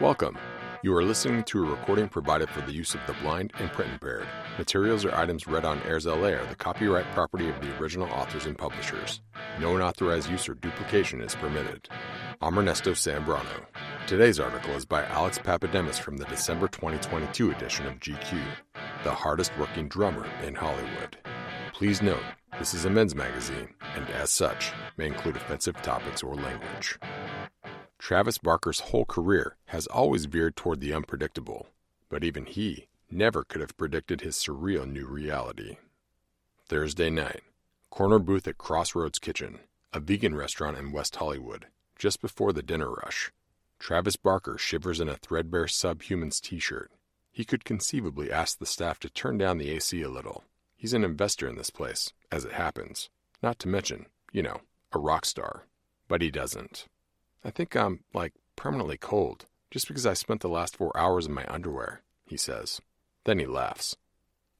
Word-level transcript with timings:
Welcome. 0.00 0.38
You 0.82 0.96
are 0.96 1.04
listening 1.04 1.44
to 1.44 1.62
a 1.62 1.70
recording 1.70 2.08
provided 2.08 2.48
for 2.48 2.62
the 2.62 2.72
use 2.72 2.94
of 2.94 3.02
the 3.06 3.12
blind 3.20 3.52
and 3.58 3.70
print 3.70 3.92
impaired. 3.92 4.26
Materials 4.56 5.04
or 5.04 5.14
items 5.14 5.46
read 5.46 5.66
on 5.66 5.82
Airs 5.82 6.06
LA 6.06 6.28
are 6.28 6.46
the 6.46 6.56
copyright 6.56 7.04
property 7.12 7.50
of 7.50 7.60
the 7.60 7.76
original 7.76 8.08
authors 8.08 8.46
and 8.46 8.56
publishers. 8.56 9.20
No 9.60 9.76
unauthorized 9.76 10.30
use 10.30 10.48
or 10.48 10.54
duplication 10.54 11.20
is 11.20 11.34
permitted. 11.34 11.86
I'm 12.40 12.58
Ernesto 12.58 12.92
Sambrano. 12.92 13.66
Today's 14.06 14.40
article 14.40 14.72
is 14.72 14.86
by 14.86 15.04
Alex 15.04 15.38
Pappademas 15.38 16.00
from 16.00 16.16
the 16.16 16.24
December 16.24 16.68
2022 16.68 17.50
edition 17.50 17.86
of 17.86 18.00
GQ, 18.00 18.40
the 19.04 19.12
hardest 19.12 19.52
working 19.58 19.86
drummer 19.86 20.26
in 20.42 20.54
Hollywood. 20.54 21.18
Please 21.74 22.00
note, 22.00 22.24
this 22.58 22.72
is 22.72 22.86
a 22.86 22.90
men's 22.90 23.14
magazine, 23.14 23.68
and 23.94 24.08
as 24.08 24.30
such, 24.30 24.72
may 24.96 25.08
include 25.08 25.36
offensive 25.36 25.76
topics 25.82 26.22
or 26.22 26.34
language. 26.36 26.98
Travis 28.00 28.38
Barker's 28.38 28.80
whole 28.80 29.04
career 29.04 29.56
has 29.66 29.86
always 29.86 30.24
veered 30.24 30.56
toward 30.56 30.80
the 30.80 30.92
unpredictable, 30.92 31.68
but 32.08 32.24
even 32.24 32.46
he 32.46 32.88
never 33.10 33.44
could 33.44 33.60
have 33.60 33.76
predicted 33.76 34.22
his 34.22 34.36
surreal 34.36 34.90
new 34.90 35.06
reality. 35.06 35.76
Thursday 36.66 37.10
night, 37.10 37.42
corner 37.90 38.18
booth 38.18 38.48
at 38.48 38.56
Crossroads 38.56 39.18
Kitchen, 39.18 39.60
a 39.92 40.00
vegan 40.00 40.34
restaurant 40.34 40.78
in 40.78 40.92
West 40.92 41.16
Hollywood, 41.16 41.66
just 41.98 42.22
before 42.22 42.54
the 42.54 42.62
dinner 42.62 42.90
rush. 42.90 43.32
Travis 43.78 44.16
Barker 44.16 44.56
shivers 44.56 44.98
in 44.98 45.08
a 45.10 45.16
threadbare 45.16 45.66
Subhumans 45.66 46.40
t 46.40 46.58
shirt. 46.58 46.90
He 47.30 47.44
could 47.44 47.66
conceivably 47.66 48.32
ask 48.32 48.58
the 48.58 48.66
staff 48.66 48.98
to 49.00 49.10
turn 49.10 49.36
down 49.36 49.58
the 49.58 49.70
AC 49.70 50.00
a 50.00 50.08
little. 50.08 50.44
He's 50.74 50.94
an 50.94 51.04
investor 51.04 51.46
in 51.46 51.56
this 51.56 51.70
place, 51.70 52.14
as 52.32 52.46
it 52.46 52.52
happens. 52.52 53.10
Not 53.42 53.58
to 53.58 53.68
mention, 53.68 54.06
you 54.32 54.42
know, 54.42 54.62
a 54.90 54.98
rock 54.98 55.26
star. 55.26 55.66
But 56.08 56.22
he 56.22 56.30
doesn't. 56.30 56.86
I 57.44 57.50
think 57.50 57.74
I'm, 57.74 58.00
like, 58.12 58.34
permanently 58.56 58.98
cold, 58.98 59.46
just 59.70 59.88
because 59.88 60.06
I 60.06 60.14
spent 60.14 60.40
the 60.40 60.48
last 60.48 60.76
four 60.76 60.96
hours 60.96 61.26
in 61.26 61.32
my 61.32 61.46
underwear, 61.48 62.02
he 62.26 62.36
says. 62.36 62.80
Then 63.24 63.38
he 63.38 63.46
laughs. 63.46 63.96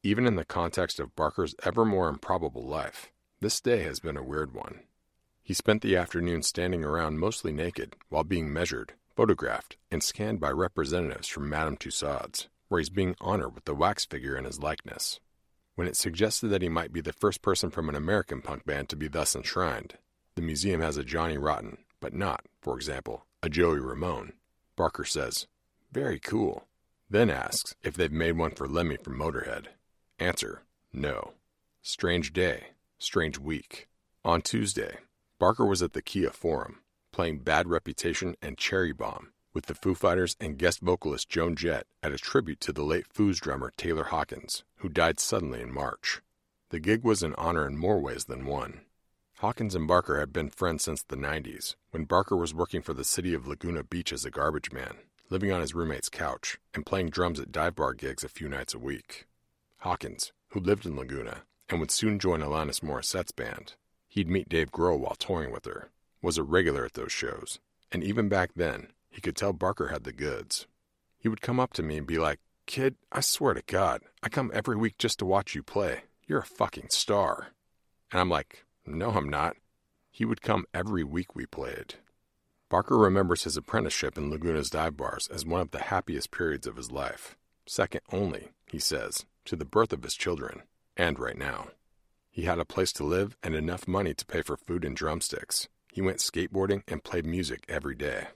Even 0.02 0.26
in 0.26 0.36
the 0.36 0.44
context 0.44 0.98
of 0.98 1.14
Barker's 1.14 1.54
ever 1.62 1.84
more 1.84 2.08
improbable 2.08 2.66
life, 2.66 3.10
this 3.40 3.60
day 3.60 3.82
has 3.82 4.00
been 4.00 4.16
a 4.16 4.22
weird 4.22 4.54
one. 4.54 4.80
He 5.42 5.52
spent 5.52 5.82
the 5.82 5.96
afternoon 5.96 6.42
standing 6.42 6.84
around 6.84 7.18
mostly 7.18 7.52
naked 7.52 7.96
while 8.08 8.24
being 8.24 8.52
measured, 8.52 8.94
photographed, 9.14 9.76
and 9.90 10.02
scanned 10.02 10.40
by 10.40 10.50
representatives 10.50 11.28
from 11.28 11.48
Madame 11.48 11.76
Tussauds, 11.76 12.46
where 12.68 12.78
he's 12.78 12.88
being 12.88 13.16
honored 13.20 13.54
with 13.54 13.64
the 13.64 13.74
wax 13.74 14.06
figure 14.06 14.36
in 14.36 14.44
his 14.44 14.60
likeness. 14.60 15.20
When 15.74 15.86
it 15.86 15.96
suggested 15.96 16.48
that 16.48 16.62
he 16.62 16.68
might 16.68 16.92
be 16.92 17.00
the 17.00 17.12
first 17.12 17.42
person 17.42 17.70
from 17.70 17.88
an 17.88 17.94
American 17.94 18.40
punk 18.40 18.64
band 18.64 18.88
to 18.90 18.96
be 18.96 19.08
thus 19.08 19.34
enshrined, 19.34 19.98
the 20.34 20.42
museum 20.42 20.80
has 20.80 20.96
a 20.96 21.04
Johnny 21.04 21.36
Rotten, 21.36 21.78
but 22.00 22.14
not, 22.14 22.44
for 22.60 22.76
example, 22.76 23.26
a 23.42 23.48
Joey 23.48 23.80
Ramone. 23.80 24.32
Barker 24.76 25.04
says, 25.04 25.46
Very 25.92 26.18
cool. 26.18 26.66
Then 27.08 27.30
asks 27.30 27.74
if 27.82 27.94
they've 27.94 28.12
made 28.12 28.36
one 28.38 28.52
for 28.52 28.68
Lemmy 28.68 28.96
from 28.96 29.18
Motorhead. 29.18 29.66
Answer, 30.18 30.62
No. 30.92 31.32
Strange 31.82 32.32
day, 32.32 32.68
strange 32.98 33.38
week. 33.38 33.88
On 34.24 34.42
Tuesday, 34.42 34.98
Barker 35.38 35.64
was 35.64 35.82
at 35.82 35.94
the 35.94 36.02
Kia 36.02 36.30
Forum, 36.30 36.80
playing 37.12 37.38
Bad 37.38 37.66
Reputation 37.66 38.36
and 38.42 38.58
Cherry 38.58 38.92
Bomb 38.92 39.32
with 39.52 39.66
the 39.66 39.74
Foo 39.74 39.94
Fighters 39.94 40.36
and 40.40 40.58
guest 40.58 40.80
vocalist 40.80 41.28
Joan 41.28 41.56
Jett 41.56 41.86
at 42.02 42.12
a 42.12 42.18
tribute 42.18 42.60
to 42.60 42.72
the 42.72 42.84
late 42.84 43.06
Foos 43.12 43.40
drummer 43.40 43.72
Taylor 43.76 44.04
Hawkins, 44.04 44.64
who 44.76 44.88
died 44.88 45.18
suddenly 45.18 45.60
in 45.60 45.72
March. 45.72 46.20
The 46.70 46.80
gig 46.80 47.02
was 47.02 47.22
an 47.22 47.34
honor 47.36 47.66
in 47.66 47.76
more 47.76 47.98
ways 48.00 48.26
than 48.26 48.46
one. 48.46 48.82
Hawkins 49.40 49.74
and 49.74 49.88
Barker 49.88 50.20
had 50.20 50.34
been 50.34 50.50
friends 50.50 50.84
since 50.84 51.02
the 51.02 51.16
90s, 51.16 51.74
when 51.92 52.04
Barker 52.04 52.36
was 52.36 52.52
working 52.52 52.82
for 52.82 52.92
the 52.92 53.04
city 53.04 53.32
of 53.32 53.46
Laguna 53.46 53.82
Beach 53.82 54.12
as 54.12 54.26
a 54.26 54.30
garbage 54.30 54.70
man, 54.70 54.98
living 55.30 55.50
on 55.50 55.62
his 55.62 55.74
roommate's 55.74 56.10
couch, 56.10 56.58
and 56.74 56.84
playing 56.84 57.08
drums 57.08 57.40
at 57.40 57.50
dive 57.50 57.74
bar 57.74 57.94
gigs 57.94 58.22
a 58.22 58.28
few 58.28 58.50
nights 58.50 58.74
a 58.74 58.78
week. 58.78 59.24
Hawkins, 59.78 60.32
who 60.48 60.60
lived 60.60 60.84
in 60.84 60.94
Laguna 60.94 61.44
and 61.70 61.80
would 61.80 61.90
soon 61.90 62.18
join 62.18 62.40
Alanis 62.40 62.82
Morissette's 62.82 63.32
band, 63.32 63.76
he'd 64.08 64.28
meet 64.28 64.50
Dave 64.50 64.70
Grohl 64.70 64.98
while 64.98 65.14
touring 65.14 65.52
with 65.52 65.64
her, 65.64 65.88
was 66.20 66.36
a 66.36 66.42
regular 66.42 66.84
at 66.84 66.92
those 66.92 67.10
shows, 67.10 67.60
and 67.90 68.04
even 68.04 68.28
back 68.28 68.50
then, 68.54 68.88
he 69.08 69.22
could 69.22 69.36
tell 69.36 69.54
Barker 69.54 69.88
had 69.88 70.04
the 70.04 70.12
goods. 70.12 70.66
He 71.18 71.30
would 71.30 71.40
come 71.40 71.58
up 71.58 71.72
to 71.72 71.82
me 71.82 71.96
and 71.96 72.06
be 72.06 72.18
like, 72.18 72.40
Kid, 72.66 72.96
I 73.10 73.20
swear 73.20 73.54
to 73.54 73.62
God, 73.66 74.02
I 74.22 74.28
come 74.28 74.50
every 74.52 74.76
week 74.76 74.98
just 74.98 75.18
to 75.20 75.24
watch 75.24 75.54
you 75.54 75.62
play. 75.62 76.02
You're 76.26 76.40
a 76.40 76.44
fucking 76.44 76.88
star. 76.90 77.54
And 78.12 78.20
I'm 78.20 78.28
like, 78.28 78.66
no, 78.92 79.10
I'm 79.10 79.28
not. 79.28 79.56
He 80.10 80.24
would 80.24 80.42
come 80.42 80.66
every 80.74 81.04
week 81.04 81.34
we 81.34 81.46
played. 81.46 81.94
Barker 82.68 82.96
remembers 82.96 83.44
his 83.44 83.56
apprenticeship 83.56 84.16
in 84.16 84.30
Laguna's 84.30 84.70
dive 84.70 84.96
bars 84.96 85.28
as 85.28 85.44
one 85.44 85.60
of 85.60 85.70
the 85.72 85.84
happiest 85.84 86.30
periods 86.30 86.66
of 86.66 86.76
his 86.76 86.92
life, 86.92 87.36
second 87.66 88.00
only, 88.12 88.50
he 88.66 88.78
says, 88.78 89.26
to 89.44 89.56
the 89.56 89.64
birth 89.64 89.92
of 89.92 90.02
his 90.02 90.14
children, 90.14 90.62
and 90.96 91.18
right 91.18 91.36
now. 91.36 91.68
He 92.30 92.42
had 92.42 92.60
a 92.60 92.64
place 92.64 92.92
to 92.92 93.04
live 93.04 93.36
and 93.42 93.56
enough 93.56 93.88
money 93.88 94.14
to 94.14 94.26
pay 94.26 94.42
for 94.42 94.56
food 94.56 94.84
and 94.84 94.94
drumsticks. 94.94 95.68
He 95.92 96.00
went 96.00 96.18
skateboarding 96.18 96.82
and 96.86 97.02
played 97.02 97.26
music 97.26 97.64
every 97.68 97.96
day. 97.96 98.28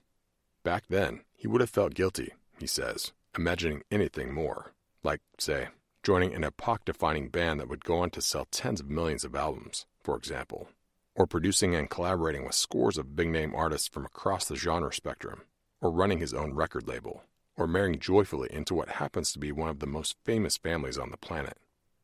Back 0.65 0.85
then, 0.89 1.21
he 1.37 1.47
would 1.47 1.61
have 1.61 1.71
felt 1.71 1.95
guilty, 1.95 2.33
he 2.59 2.67
says, 2.67 3.13
imagining 3.37 3.83
anything 3.91 4.35
more, 4.35 4.73
like, 5.05 5.21
say, 5.39 5.69
joining 6.03 6.35
an 6.35 6.43
epoch 6.43 6.85
defining 6.85 7.29
band 7.29 7.61
that 7.61 7.69
would 7.69 7.85
go 7.85 7.99
on 7.99 8.11
to 8.11 8.21
sell 8.21 8.47
tens 8.51 8.81
of 8.81 8.91
millions 8.91 9.25
of 9.25 9.37
albums 9.37 9.87
for 10.05 10.17
example, 10.17 10.69
or 11.17 11.27
producing 11.27 11.75
and 11.75 11.91
collaborating 11.91 12.45
with 12.45 12.55
scores 12.55 12.99
of 12.99 13.17
big 13.17 13.29
name 13.29 13.55
artists 13.55 13.89
from 13.89 14.05
across 14.05 14.45
the 14.45 14.55
genre 14.55 14.93
spectrum, 14.93 15.43
or 15.81 15.91
running 15.91 16.19
his 16.19 16.35
own 16.35 16.55
record 16.55 16.87
label, 16.87 17.25
or 17.57 17.67
marrying 17.67 17.99
joyfully 17.99 18.49
into 18.53 18.75
what 18.75 18.89
happens 18.91 19.33
to 19.33 19.39
be 19.39 19.51
one 19.51 19.69
of 19.69 19.79
the 19.79 19.87
most 19.87 20.17
famous 20.25 20.57
families 20.57 20.99
on 20.99 21.11
the 21.11 21.17
planet, 21.17 21.57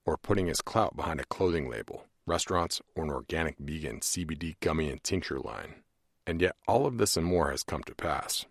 or 0.05 0.17
putting 0.17 0.47
his 0.47 0.63
clout 0.63 0.97
behind 0.97 1.21
a 1.21 1.25
clothing 1.25 1.69
label, 1.69 2.07
restaurants, 2.27 2.81
or 2.97 3.05
an 3.05 3.11
organic 3.11 3.57
vegan 3.59 4.01
CBD 4.01 4.57
gummy 4.61 4.89
and 4.91 5.03
tincture 5.03 5.39
line. 5.39 5.77
And 6.27 6.41
yet, 6.41 6.57
all 6.67 6.87
of 6.87 6.99
this 6.99 7.17
and 7.17 7.27
more 7.27 7.51
has 7.51 7.63
come 7.63 7.83
to 7.85 7.95
pass. 7.95 8.47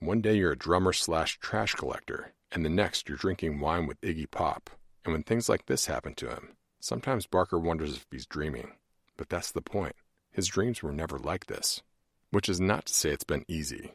One 0.00 0.20
day 0.20 0.34
you're 0.34 0.52
a 0.52 0.58
drummer 0.58 0.92
slash 0.92 1.38
trash 1.38 1.74
collector, 1.74 2.32
and 2.50 2.64
the 2.64 2.70
next 2.70 3.08
you're 3.08 3.16
drinking 3.16 3.60
wine 3.60 3.86
with 3.86 4.00
Iggy 4.00 4.30
Pop. 4.30 4.70
And 5.04 5.12
when 5.12 5.22
things 5.22 5.48
like 5.48 5.66
this 5.66 5.86
happen 5.86 6.14
to 6.16 6.28
him, 6.28 6.56
sometimes 6.80 7.26
Barker 7.26 7.58
wonders 7.58 7.96
if 7.96 8.06
he's 8.10 8.26
dreaming. 8.26 8.72
But 9.16 9.28
that's 9.28 9.52
the 9.52 9.62
point. 9.62 9.96
His 10.30 10.48
dreams 10.48 10.82
were 10.82 10.92
never 10.92 11.18
like 11.18 11.46
this. 11.46 11.82
Which 12.30 12.48
is 12.48 12.60
not 12.60 12.86
to 12.86 12.94
say 12.94 13.10
it's 13.10 13.24
been 13.24 13.44
easy. 13.46 13.92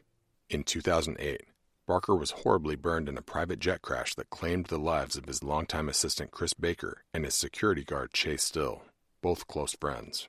In 0.48 0.62
2008, 0.62 1.42
Barker 1.86 2.14
was 2.14 2.30
horribly 2.30 2.76
burned 2.76 3.08
in 3.08 3.16
a 3.16 3.22
private 3.22 3.58
jet 3.58 3.82
crash 3.82 4.14
that 4.14 4.30
claimed 4.30 4.66
the 4.66 4.78
lives 4.78 5.16
of 5.16 5.24
his 5.24 5.42
longtime 5.42 5.88
assistant 5.88 6.30
Chris 6.30 6.54
Baker 6.54 7.02
and 7.12 7.24
his 7.24 7.34
security 7.34 7.82
guard 7.82 8.12
Chase 8.12 8.44
Still, 8.44 8.82
both 9.22 9.46
close 9.46 9.74
friends. 9.80 10.28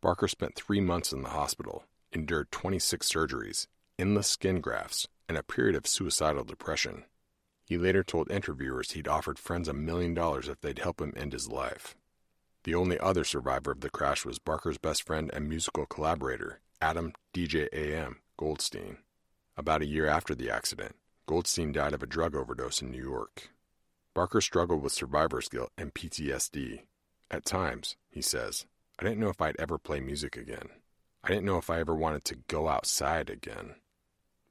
Barker 0.00 0.28
spent 0.28 0.54
three 0.54 0.80
months 0.80 1.12
in 1.12 1.22
the 1.22 1.30
hospital, 1.30 1.84
endured 2.12 2.50
26 2.52 3.08
surgeries, 3.08 3.66
endless 3.98 4.28
skin 4.28 4.60
grafts, 4.60 5.08
and 5.28 5.36
a 5.36 5.42
period 5.42 5.76
of 5.76 5.86
suicidal 5.86 6.44
depression. 6.44 7.04
He 7.64 7.78
later 7.78 8.02
told 8.02 8.30
interviewers 8.30 8.92
he'd 8.92 9.08
offered 9.08 9.38
friends 9.38 9.68
a 9.68 9.72
million 9.72 10.14
dollars 10.14 10.48
if 10.48 10.60
they'd 10.60 10.78
help 10.78 11.00
him 11.00 11.12
end 11.16 11.32
his 11.32 11.48
life. 11.48 11.94
The 12.64 12.74
only 12.76 12.98
other 13.00 13.24
survivor 13.24 13.72
of 13.72 13.80
the 13.80 13.90
crash 13.90 14.24
was 14.24 14.38
Barker's 14.38 14.78
best 14.78 15.02
friend 15.02 15.30
and 15.34 15.48
musical 15.48 15.84
collaborator, 15.84 16.60
Adam 16.80 17.12
DJ 17.34 17.68
AM 17.72 18.18
Goldstein. 18.36 18.98
About 19.56 19.82
a 19.82 19.86
year 19.86 20.06
after 20.06 20.32
the 20.34 20.48
accident, 20.48 20.94
Goldstein 21.26 21.72
died 21.72 21.92
of 21.92 22.04
a 22.04 22.06
drug 22.06 22.36
overdose 22.36 22.80
in 22.80 22.92
New 22.92 23.02
York. 23.02 23.50
Barker 24.14 24.40
struggled 24.40 24.80
with 24.80 24.92
survivor's 24.92 25.48
guilt 25.48 25.72
and 25.76 25.92
PTSD. 25.92 26.82
At 27.32 27.44
times, 27.44 27.96
he 28.10 28.22
says, 28.22 28.66
I 28.98 29.02
didn't 29.02 29.18
know 29.18 29.30
if 29.30 29.40
I'd 29.40 29.58
ever 29.58 29.76
play 29.78 29.98
music 30.00 30.36
again. 30.36 30.68
I 31.24 31.28
didn't 31.28 31.46
know 31.46 31.58
if 31.58 31.68
I 31.68 31.80
ever 31.80 31.94
wanted 31.94 32.24
to 32.26 32.38
go 32.46 32.68
outside 32.68 33.28
again. 33.28 33.74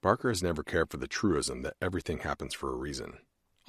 Barker 0.01 0.29
has 0.29 0.43
never 0.43 0.63
cared 0.63 0.89
for 0.89 0.97
the 0.97 1.07
truism 1.07 1.61
that 1.61 1.75
everything 1.81 2.19
happens 2.19 2.53
for 2.53 2.73
a 2.73 2.77
reason. 2.77 3.19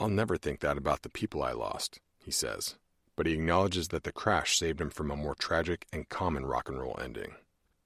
I'll 0.00 0.08
never 0.08 0.36
think 0.36 0.60
that 0.60 0.78
about 0.78 1.02
the 1.02 1.10
people 1.10 1.44
I 1.44 1.52
lost, 1.52 2.00
he 2.18 2.30
says 2.32 2.76
but 3.16 3.26
he 3.26 3.34
acknowledges 3.34 3.88
that 3.88 4.04
the 4.04 4.12
crash 4.12 4.58
saved 4.58 4.80
him 4.80 4.90
from 4.90 5.10
a 5.10 5.16
more 5.16 5.34
tragic 5.34 5.86
and 5.92 6.08
common 6.08 6.46
rock 6.46 6.68
and 6.68 6.80
roll 6.80 6.98
ending. 7.02 7.34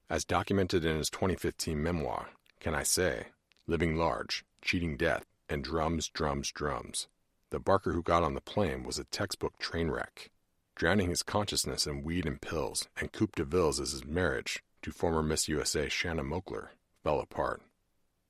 As 0.08 0.25
documented 0.25 0.84
in 0.84 0.96
his 0.96 1.11
2015 1.11 1.82
memoir, 1.82 2.28
Can 2.61 2.75
I 2.75 2.82
Say? 2.84 3.26
Living 3.67 3.96
Large, 3.96 4.44
Cheating 4.62 4.96
Death, 4.96 5.26
and 5.49 5.64
Drums, 5.64 6.08
Drums, 6.08 6.52
Drums, 6.52 7.08
the 7.50 7.61
Barker 7.61 7.93
who 7.93 8.02
got 8.02 8.23
on 8.23 8.34
the 8.34 8.40
plane 8.40 8.82
was 8.82 8.99
a 8.99 9.05
textbook 9.05 9.58
train 9.58 9.90
wreck, 9.90 10.31
drowning 10.75 11.08
his 11.08 11.23
consciousness 11.23 11.87
in 11.87 12.02
weed 12.02 12.26
and 12.26 12.40
pills 12.40 12.88
and 13.00 13.12
Coupe 13.12 13.37
de 13.37 13.44
Villes 13.44 13.81
as 13.81 13.93
his 13.93 14.05
marriage 14.05 14.62
to 14.82 14.90
former 14.90 15.22
Miss 15.22 15.49
USA 15.49 15.88
Shanna 15.88 16.22
Moakler 16.22 16.69
fell 17.02 17.20
apart. 17.20 17.62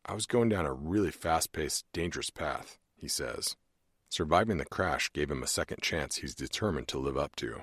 I 0.05 0.15
was 0.15 0.27
going 0.27 0.49
down 0.49 0.67
a 0.67 0.73
really 0.73 1.11
fast 1.11 1.53
paced, 1.53 1.85
dangerous 1.93 2.31
path, 2.31 2.79
he 2.95 3.09
says, 3.09 3.57
Surviving 4.17 4.57
the 4.57 4.65
crash 4.65 5.13
gave 5.13 5.31
him 5.31 5.43
a 5.43 5.47
second 5.47 5.83
chance 5.83 6.17
he's 6.17 6.35
determined 6.35 6.89
to 6.89 6.99
live 6.99 7.19
up 7.19 7.37
to. 7.37 7.61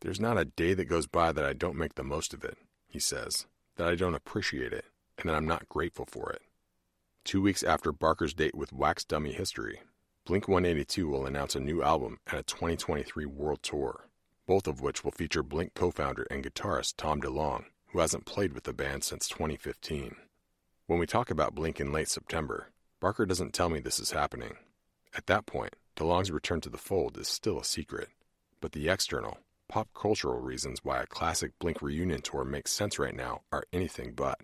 There's 0.00 0.20
not 0.20 0.36
a 0.36 0.44
day 0.44 0.74
that 0.74 0.84
goes 0.84 1.06
by 1.06 1.32
that 1.32 1.46
I 1.46 1.54
don't 1.54 1.78
make 1.78 1.94
the 1.94 2.04
most 2.04 2.34
of 2.34 2.44
it, 2.44 2.58
he 2.86 2.98
says, 2.98 3.46
that 3.76 3.88
I 3.88 3.94
don't 3.94 4.14
appreciate 4.14 4.74
it, 4.74 4.84
and 5.16 5.26
that 5.26 5.34
I'm 5.34 5.46
not 5.46 5.70
grateful 5.70 6.04
for 6.04 6.32
it. 6.32 6.42
Two 7.24 7.40
weeks 7.40 7.62
after 7.62 7.92
Barker's 7.92 8.34
date 8.34 8.54
with 8.54 8.74
Wax 8.74 9.06
Dummy 9.06 9.32
History, 9.32 9.80
Blink 10.26 10.48
182 10.48 11.08
will 11.08 11.24
announce 11.24 11.54
a 11.54 11.60
new 11.60 11.82
album 11.82 12.18
and 12.26 12.38
a 12.38 12.42
2023 12.42 13.24
world 13.24 13.62
tour, 13.62 14.06
both 14.46 14.66
of 14.66 14.82
which 14.82 15.02
will 15.02 15.12
feature 15.12 15.42
Blink 15.42 15.72
co 15.72 15.90
founder 15.90 16.26
and 16.30 16.44
guitarist 16.44 16.98
Tom 16.98 17.22
DeLonge, 17.22 17.64
who 17.86 18.00
hasn't 18.00 18.26
played 18.26 18.52
with 18.52 18.64
the 18.64 18.74
band 18.74 19.02
since 19.02 19.28
2015. 19.28 20.14
When 20.86 20.98
we 20.98 21.06
talk 21.06 21.30
about 21.30 21.54
Blink 21.54 21.80
in 21.80 21.90
late 21.90 22.08
September, 22.08 22.66
Barker 23.00 23.24
doesn't 23.24 23.54
tell 23.54 23.70
me 23.70 23.80
this 23.80 23.98
is 23.98 24.10
happening. 24.10 24.58
At 25.14 25.26
that 25.26 25.46
point, 25.46 25.74
DeLonge's 25.96 26.30
return 26.30 26.60
to 26.62 26.70
the 26.70 26.78
fold 26.78 27.18
is 27.18 27.28
still 27.28 27.58
a 27.58 27.64
secret, 27.64 28.08
but 28.60 28.72
the 28.72 28.88
external, 28.88 29.38
pop 29.68 29.88
cultural 29.92 30.38
reasons 30.38 30.80
why 30.84 31.02
a 31.02 31.06
classic 31.06 31.58
Blink 31.58 31.82
reunion 31.82 32.22
tour 32.22 32.44
makes 32.44 32.72
sense 32.72 32.98
right 32.98 33.14
now 33.14 33.42
are 33.50 33.64
anything 33.72 34.12
but. 34.14 34.38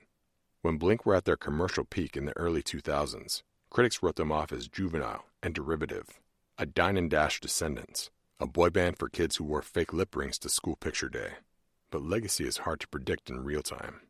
When 0.62 0.76
Blink 0.76 1.06
were 1.06 1.14
at 1.14 1.24
their 1.24 1.36
commercial 1.36 1.84
peak 1.84 2.16
in 2.16 2.24
the 2.24 2.36
early 2.36 2.62
2000s, 2.62 3.42
critics 3.70 4.02
wrote 4.02 4.16
them 4.16 4.32
off 4.32 4.52
as 4.52 4.68
juvenile 4.68 5.26
and 5.42 5.54
derivative, 5.54 6.20
a 6.58 6.66
dine 6.66 6.96
and 6.96 7.08
dash 7.08 7.40
Descendents, 7.40 8.10
a 8.40 8.46
boy 8.46 8.70
band 8.70 8.98
for 8.98 9.08
kids 9.08 9.36
who 9.36 9.44
wore 9.44 9.62
fake 9.62 9.92
lip 9.92 10.16
rings 10.16 10.38
to 10.40 10.48
school 10.48 10.76
picture 10.76 11.08
day. 11.08 11.34
But 11.90 12.02
legacy 12.02 12.44
is 12.44 12.58
hard 12.58 12.80
to 12.80 12.88
predict 12.88 13.30
in 13.30 13.44
real 13.44 13.62
time. 13.62 14.00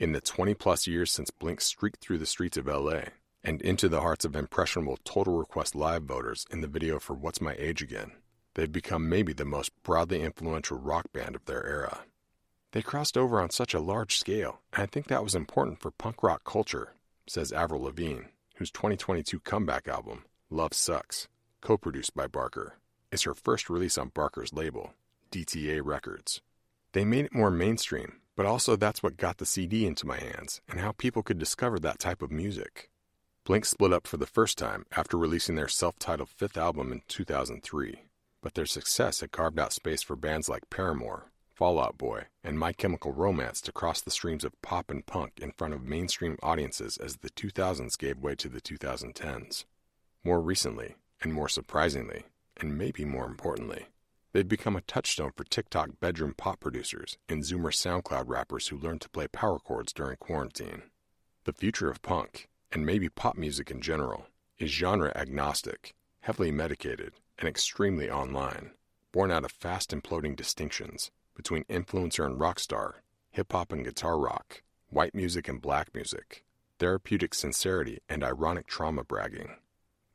In 0.00 0.10
the 0.10 0.20
20 0.20 0.54
plus 0.54 0.88
years 0.88 1.12
since 1.12 1.30
Blink 1.30 1.60
streaked 1.60 2.00
through 2.00 2.18
the 2.18 2.26
streets 2.26 2.56
of 2.56 2.66
LA 2.66 3.04
and 3.44 3.60
into 3.60 3.88
the 3.88 4.00
hearts 4.00 4.24
of 4.24 4.34
impressionable 4.34 4.98
Total 5.04 5.36
Request 5.36 5.74
Live 5.74 6.04
voters 6.04 6.46
in 6.50 6.62
the 6.62 6.66
video 6.66 6.98
for 6.98 7.12
What's 7.12 7.40
My 7.40 7.54
Age 7.58 7.82
Again, 7.82 8.12
they've 8.54 8.72
become 8.72 9.08
maybe 9.08 9.34
the 9.34 9.44
most 9.44 9.70
broadly 9.82 10.22
influential 10.22 10.78
rock 10.78 11.12
band 11.12 11.36
of 11.36 11.44
their 11.44 11.64
era. 11.66 12.00
They 12.72 12.82
crossed 12.82 13.18
over 13.18 13.40
on 13.40 13.50
such 13.50 13.74
a 13.74 13.80
large 13.80 14.16
scale, 14.16 14.60
and 14.72 14.82
I 14.82 14.86
think 14.86 15.08
that 15.08 15.22
was 15.22 15.34
important 15.34 15.80
for 15.80 15.90
punk 15.90 16.22
rock 16.22 16.42
culture, 16.44 16.94
says 17.28 17.52
Avril 17.52 17.82
Lavigne, 17.82 18.28
whose 18.56 18.70
2022 18.70 19.40
comeback 19.40 19.86
album, 19.86 20.24
Love 20.48 20.72
Sux, 20.72 21.28
co 21.60 21.76
produced 21.76 22.14
by 22.14 22.26
Barker, 22.26 22.78
is 23.12 23.22
her 23.22 23.34
first 23.34 23.68
release 23.68 23.98
on 23.98 24.08
Barker's 24.08 24.52
label, 24.52 24.94
DTA 25.30 25.80
Records. 25.84 26.40
They 26.92 27.04
made 27.04 27.26
it 27.26 27.34
more 27.34 27.50
mainstream, 27.50 28.20
but 28.36 28.46
also 28.46 28.74
that's 28.74 29.02
what 29.02 29.16
got 29.16 29.38
the 29.38 29.46
CD 29.46 29.86
into 29.86 30.06
my 30.06 30.18
hands 30.18 30.60
and 30.68 30.80
how 30.80 30.92
people 30.92 31.22
could 31.22 31.38
discover 31.38 31.78
that 31.78 31.98
type 31.98 32.22
of 32.22 32.32
music. 32.32 32.88
Blink 33.46 33.66
split 33.66 33.92
up 33.92 34.06
for 34.06 34.16
the 34.16 34.26
first 34.26 34.56
time 34.56 34.86
after 34.96 35.18
releasing 35.18 35.54
their 35.54 35.68
self 35.68 35.98
titled 35.98 36.30
fifth 36.30 36.56
album 36.56 36.90
in 36.90 37.02
2003, 37.08 38.04
but 38.40 38.54
their 38.54 38.64
success 38.64 39.20
had 39.20 39.32
carved 39.32 39.58
out 39.58 39.74
space 39.74 40.02
for 40.02 40.16
bands 40.16 40.48
like 40.48 40.70
Paramore, 40.70 41.30
Fall 41.52 41.78
Out 41.78 41.98
Boy, 41.98 42.24
and 42.42 42.58
My 42.58 42.72
Chemical 42.72 43.12
Romance 43.12 43.60
to 43.60 43.72
cross 43.72 44.00
the 44.00 44.10
streams 44.10 44.44
of 44.44 44.62
pop 44.62 44.90
and 44.90 45.04
punk 45.04 45.40
in 45.42 45.52
front 45.52 45.74
of 45.74 45.84
mainstream 45.84 46.38
audiences 46.42 46.96
as 46.96 47.16
the 47.16 47.28
2000s 47.28 47.98
gave 47.98 48.18
way 48.18 48.34
to 48.34 48.48
the 48.48 48.62
2010s. 48.62 49.66
More 50.24 50.40
recently, 50.40 50.94
and 51.20 51.34
more 51.34 51.50
surprisingly, 51.50 52.24
and 52.56 52.78
maybe 52.78 53.04
more 53.04 53.26
importantly, 53.26 53.88
they've 54.32 54.48
become 54.48 54.74
a 54.74 54.80
touchstone 54.80 55.32
for 55.36 55.44
TikTok 55.44 56.00
bedroom 56.00 56.32
pop 56.34 56.60
producers 56.60 57.18
and 57.28 57.42
Zoomer 57.42 57.74
SoundCloud 57.74 58.24
rappers 58.26 58.68
who 58.68 58.78
learned 58.78 59.02
to 59.02 59.10
play 59.10 59.28
power 59.28 59.58
chords 59.58 59.92
during 59.92 60.16
quarantine. 60.16 60.84
The 61.44 61.52
future 61.52 61.90
of 61.90 62.00
punk, 62.00 62.48
and 62.74 62.84
maybe 62.84 63.08
pop 63.08 63.36
music 63.36 63.70
in 63.70 63.80
general, 63.80 64.26
is 64.58 64.68
genre 64.68 65.12
agnostic, 65.14 65.94
heavily 66.20 66.50
medicated, 66.50 67.12
and 67.38 67.48
extremely 67.48 68.10
online, 68.10 68.72
born 69.12 69.30
out 69.30 69.44
of 69.44 69.52
fast 69.52 69.92
imploding 69.92 70.34
distinctions 70.34 71.12
between 71.36 71.64
influencer 71.64 72.26
and 72.26 72.40
rock 72.40 72.58
star, 72.58 73.02
hip 73.30 73.52
hop 73.52 73.72
and 73.72 73.84
guitar 73.84 74.18
rock, 74.18 74.62
white 74.90 75.14
music 75.14 75.48
and 75.48 75.62
black 75.62 75.94
music, 75.94 76.44
therapeutic 76.80 77.32
sincerity 77.32 78.00
and 78.08 78.24
ironic 78.24 78.66
trauma 78.66 79.04
bragging. 79.04 79.54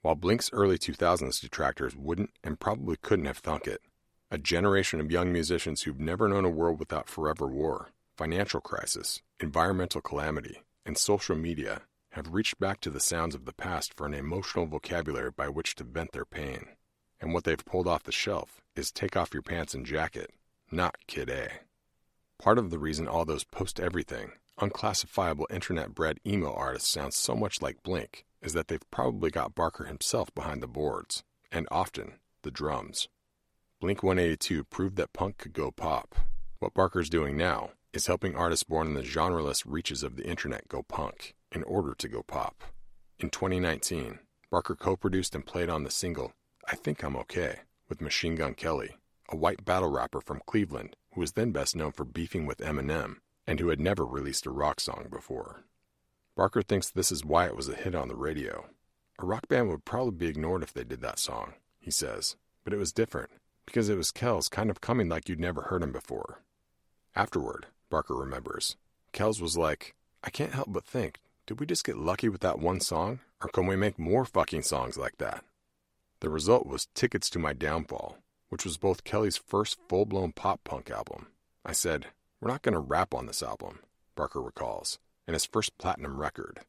While 0.01 0.15
Blink's 0.15 0.51
early 0.51 0.77
2000s 0.77 1.39
detractors 1.41 1.95
wouldn't 1.95 2.31
and 2.43 2.59
probably 2.59 2.97
couldn't 2.97 3.25
have 3.25 3.37
thunk 3.37 3.67
it, 3.67 3.81
a 4.31 4.37
generation 4.37 4.99
of 4.99 5.11
young 5.11 5.31
musicians 5.31 5.83
who've 5.83 5.99
never 5.99 6.27
known 6.27 6.45
a 6.45 6.49
world 6.49 6.79
without 6.79 7.09
forever 7.09 7.47
war, 7.47 7.89
financial 8.17 8.59
crisis, 8.59 9.21
environmental 9.39 10.01
calamity, 10.01 10.61
and 10.85 10.97
social 10.97 11.35
media 11.35 11.81
have 12.19 12.33
reached 12.33 12.59
back 12.59 12.81
to 12.81 12.89
the 12.89 12.99
sounds 12.99 13.33
of 13.33 13.45
the 13.45 13.53
past 13.53 13.93
for 13.93 14.05
an 14.05 14.13
emotional 14.13 14.65
vocabulary 14.65 15.31
by 15.31 15.47
which 15.47 15.73
to 15.73 15.85
vent 15.85 16.11
their 16.11 16.25
pain. 16.25 16.65
And 17.21 17.33
what 17.33 17.45
they've 17.45 17.65
pulled 17.65 17.87
off 17.87 18.03
the 18.03 18.11
shelf 18.11 18.59
is 18.75 18.91
Take 18.91 19.15
Off 19.15 19.33
Your 19.33 19.41
Pants 19.41 19.73
and 19.73 19.85
Jacket, 19.85 20.31
not 20.69 20.95
Kid 21.07 21.29
A. 21.29 21.49
Part 22.37 22.57
of 22.57 22.71
the 22.71 22.79
reason 22.79 23.07
all 23.07 23.23
those 23.23 23.45
post 23.45 23.79
everything, 23.79 24.33
unclassifiable 24.57 25.47
internet 25.49 25.95
bred 25.95 26.19
emo 26.27 26.53
artists 26.53 26.89
sound 26.89 27.13
so 27.13 27.35
much 27.35 27.61
like 27.61 27.83
Blink 27.83 28.25
is 28.41 28.51
that 28.51 28.67
they've 28.67 28.91
probably 28.91 29.29
got 29.29 29.55
Barker 29.55 29.85
himself 29.85 30.33
behind 30.35 30.61
the 30.61 30.67
boards, 30.67 31.23
and 31.53 31.69
often 31.71 32.15
the 32.41 32.51
drums. 32.51 33.07
Blink 33.79 34.03
182 34.03 34.65
proved 34.65 34.97
that 34.97 35.13
punk 35.13 35.37
could 35.37 35.53
go 35.53 35.71
pop. 35.71 36.15
What 36.59 36.73
Barker's 36.73 37.09
doing 37.09 37.37
now 37.37 37.71
is 37.93 38.07
helping 38.07 38.35
artists 38.35 38.65
born 38.65 38.87
in 38.87 38.93
the 38.93 39.01
genreless 39.01 39.63
reaches 39.65 40.03
of 40.03 40.17
the 40.17 40.27
internet 40.27 40.67
go 40.67 40.83
punk 40.83 41.33
in 41.53 41.63
order 41.63 41.95
to 41.95 42.07
go 42.09 42.21
pop. 42.21 42.65
In 43.17 43.29
2019, 43.29 44.19
Barker 44.51 44.75
co 44.75 44.97
produced 44.97 45.33
and 45.35 45.45
played 45.45 45.69
on 45.69 45.85
the 45.85 45.89
single 45.89 46.33
I 46.67 46.75
Think 46.75 47.01
I'm 47.01 47.15
Okay 47.15 47.59
with 47.87 48.01
Machine 48.01 48.35
Gun 48.35 48.55
Kelly, 48.55 48.97
a 49.29 49.37
white 49.37 49.63
battle 49.63 49.89
rapper 49.89 50.19
from 50.19 50.41
Cleveland 50.45 50.97
who 51.13 51.21
was 51.21 51.31
then 51.31 51.53
best 51.53 51.77
known 51.77 51.93
for 51.93 52.03
beefing 52.03 52.45
with 52.45 52.57
Eminem 52.57 53.15
and 53.47 53.61
who 53.61 53.69
had 53.69 53.79
never 53.79 54.05
released 54.05 54.45
a 54.45 54.51
rock 54.51 54.81
song 54.81 55.07
before. 55.09 55.63
Barker 56.35 56.61
thinks 56.61 56.89
this 56.89 57.09
is 57.09 57.23
why 57.23 57.45
it 57.45 57.55
was 57.55 57.69
a 57.69 57.73
hit 57.73 57.95
on 57.95 58.09
the 58.09 58.17
radio. 58.17 58.65
A 59.17 59.25
rock 59.25 59.47
band 59.47 59.69
would 59.69 59.85
probably 59.85 60.11
be 60.11 60.27
ignored 60.27 60.63
if 60.63 60.73
they 60.73 60.83
did 60.83 60.99
that 60.99 61.19
song, 61.19 61.53
he 61.79 61.89
says, 61.89 62.35
but 62.65 62.73
it 62.73 62.77
was 62.77 62.91
different 62.91 63.29
because 63.65 63.87
it 63.87 63.95
was 63.95 64.11
Kells 64.11 64.49
kind 64.49 64.69
of 64.69 64.81
coming 64.81 65.07
like 65.07 65.29
you'd 65.29 65.39
never 65.39 65.61
heard 65.61 65.83
him 65.83 65.93
before. 65.93 66.41
Afterward, 67.15 67.65
Barker 67.89 68.15
remembers, 68.15 68.75
Kells 69.11 69.41
was 69.41 69.57
like, 69.57 69.95
I 70.23 70.29
can't 70.29 70.53
help 70.53 70.67
but 70.71 70.85
think, 70.85 71.19
did 71.47 71.59
we 71.59 71.65
just 71.65 71.85
get 71.85 71.97
lucky 71.97 72.29
with 72.29 72.41
that 72.41 72.59
one 72.59 72.79
song, 72.79 73.19
or 73.41 73.49
can 73.49 73.65
we 73.65 73.75
make 73.75 73.97
more 73.97 74.25
fucking 74.25 74.61
songs 74.61 74.97
like 74.97 75.17
that? 75.17 75.43
The 76.19 76.29
result 76.29 76.67
was 76.67 76.87
Tickets 76.93 77.29
to 77.31 77.39
My 77.39 77.53
Downfall, 77.53 78.17
which 78.49 78.65
was 78.65 78.77
both 78.77 79.03
Kelly's 79.03 79.37
first 79.37 79.77
full 79.87 80.05
blown 80.05 80.31
pop 80.31 80.63
punk 80.63 80.91
album. 80.91 81.27
I 81.65 81.71
said, 81.71 82.07
We're 82.39 82.51
not 82.51 82.61
going 82.61 82.73
to 82.73 82.79
rap 82.79 83.13
on 83.13 83.25
this 83.25 83.41
album, 83.41 83.79
Barker 84.15 84.41
recalls, 84.41 84.99
and 85.25 85.33
his 85.33 85.45
first 85.45 85.77
platinum 85.77 86.17
record. 86.17 86.59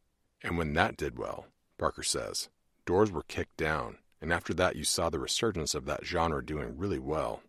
And 0.43 0.57
when 0.57 0.73
that 0.75 0.97
did 0.97 1.19
well, 1.19 1.47
Barker 1.79 2.03
says, 2.03 2.49
doors 2.87 3.11
were 3.11 3.23
kicked 3.23 3.57
down, 3.57 3.99
and 4.21 4.33
after 4.33 4.55
that 4.55 4.77
you 4.77 4.85
saw 4.85 5.11
the 5.11 5.19
resurgence 5.19 5.75
of 5.75 5.85
that 5.87 6.05
genre 6.05 6.45
doing 6.45 6.79
really 6.79 6.99
well. 6.99 7.43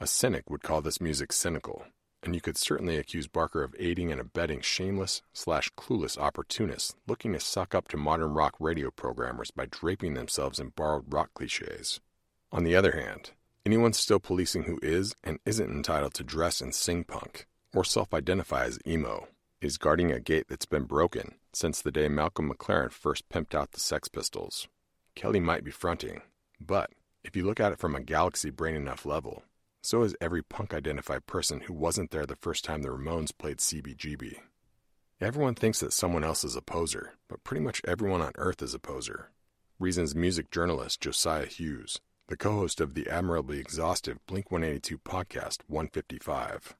A 0.00 0.06
cynic 0.06 0.48
would 0.48 0.62
call 0.62 0.82
this 0.82 1.00
music 1.00 1.32
cynical, 1.32 1.84
and 2.22 2.34
you 2.34 2.40
could 2.40 2.56
certainly 2.56 2.96
accuse 2.96 3.26
Barker 3.26 3.62
of 3.62 3.74
aiding 3.78 4.10
and 4.10 4.20
abetting 4.20 4.60
shameless 4.60 5.22
slash 5.32 5.70
clueless 5.76 6.18
opportunists 6.18 6.94
looking 7.06 7.32
to 7.32 7.40
suck 7.40 7.74
up 7.74 7.88
to 7.88 7.96
modern 7.96 8.34
rock 8.34 8.54
radio 8.58 8.90
programmers 8.90 9.50
by 9.50 9.66
draping 9.66 10.14
themselves 10.14 10.58
in 10.58 10.70
borrowed 10.70 11.12
rock 11.12 11.30
cliches. 11.34 12.00
On 12.50 12.64
the 12.64 12.76
other 12.76 12.92
hand, 12.92 13.32
Anyone 13.66 13.94
still 13.94 14.20
policing 14.20 14.62
who 14.62 14.78
is 14.80 15.16
and 15.24 15.40
isn't 15.44 15.68
entitled 15.68 16.14
to 16.14 16.22
dress 16.22 16.60
and 16.60 16.72
sing 16.72 17.02
punk, 17.02 17.48
or 17.74 17.82
self 17.82 18.14
identify 18.14 18.64
as 18.64 18.78
emo, 18.86 19.26
is 19.60 19.76
guarding 19.76 20.12
a 20.12 20.20
gate 20.20 20.46
that's 20.48 20.66
been 20.66 20.84
broken 20.84 21.34
since 21.52 21.82
the 21.82 21.90
day 21.90 22.06
Malcolm 22.06 22.48
McLaren 22.48 22.92
first 22.92 23.28
pimped 23.28 23.56
out 23.56 23.72
the 23.72 23.80
Sex 23.80 24.06
Pistols. 24.06 24.68
Kelly 25.16 25.40
might 25.40 25.64
be 25.64 25.72
fronting, 25.72 26.22
but 26.60 26.90
if 27.24 27.34
you 27.34 27.44
look 27.44 27.58
at 27.58 27.72
it 27.72 27.80
from 27.80 27.96
a 27.96 28.00
galaxy 28.00 28.50
brain 28.50 28.76
enough 28.76 29.04
level, 29.04 29.42
so 29.86 30.02
is 30.02 30.16
every 30.20 30.42
punk 30.42 30.74
identified 30.74 31.26
person 31.26 31.60
who 31.60 31.72
wasn't 31.72 32.10
there 32.10 32.26
the 32.26 32.34
first 32.34 32.64
time 32.64 32.82
the 32.82 32.88
Ramones 32.88 33.30
played 33.30 33.58
CBGB. 33.58 34.34
Everyone 35.20 35.54
thinks 35.54 35.78
that 35.78 35.92
someone 35.92 36.24
else 36.24 36.42
is 36.42 36.56
a 36.56 36.60
poser, 36.60 37.12
but 37.28 37.44
pretty 37.44 37.62
much 37.62 37.80
everyone 37.86 38.20
on 38.20 38.32
Earth 38.34 38.62
is 38.62 38.74
a 38.74 38.80
poser. 38.80 39.30
Reasons 39.78 40.12
music 40.12 40.50
journalist 40.50 41.00
Josiah 41.00 41.46
Hughes, 41.46 42.00
the 42.26 42.36
co 42.36 42.50
host 42.50 42.80
of 42.80 42.94
the 42.94 43.08
admirably 43.08 43.60
exhaustive 43.60 44.18
Blink 44.26 44.50
182 44.50 44.98
podcast 44.98 45.58
155. 45.68 46.74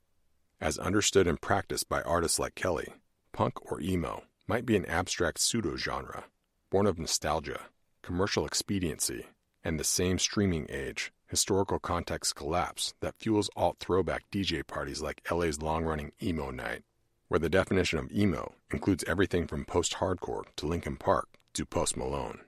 As 0.61 0.77
understood 0.77 1.29
and 1.29 1.41
practiced 1.41 1.89
by 1.89 2.03
artists 2.03 2.41
like 2.41 2.57
Kelly, 2.57 2.93
punk 3.31 3.71
or 3.71 3.81
emo 3.81 4.25
might 4.49 4.67
be 4.67 4.75
an 4.75 4.87
abstract 4.87 5.39
pseudo 5.39 5.77
genre, 5.77 6.25
born 6.71 6.89
of 6.89 6.99
nostalgia, 6.99 7.61
commercial 8.03 8.45
expediency, 8.45 9.27
and 9.63 9.79
the 9.79 9.85
same 9.85 10.19
streaming 10.19 10.67
age, 10.69 11.13
historical 11.27 11.79
context 11.79 12.35
collapse 12.35 12.95
that 13.01 13.19
fuels 13.19 13.51
alt 13.57 13.79
throwback 13.81 14.31
DJ 14.31 14.67
parties 14.67 15.03
like 15.03 15.27
LA's 15.31 15.61
long 15.61 15.85
running 15.85 16.13
Emo 16.23 16.51
Night, 16.51 16.83
where 17.29 17.41
the 17.41 17.49
definition 17.49 17.99
of 17.99 18.13
emo 18.13 18.55
includes 18.71 19.05
everything 19.07 19.47
from 19.47 19.65
post 19.65 19.95
hardcore 19.95 20.45
to 20.57 20.67
Linkin 20.67 20.97
Park 20.97 21.29
to 21.55 21.65
Post 21.67 21.97
Malone. 21.97 22.41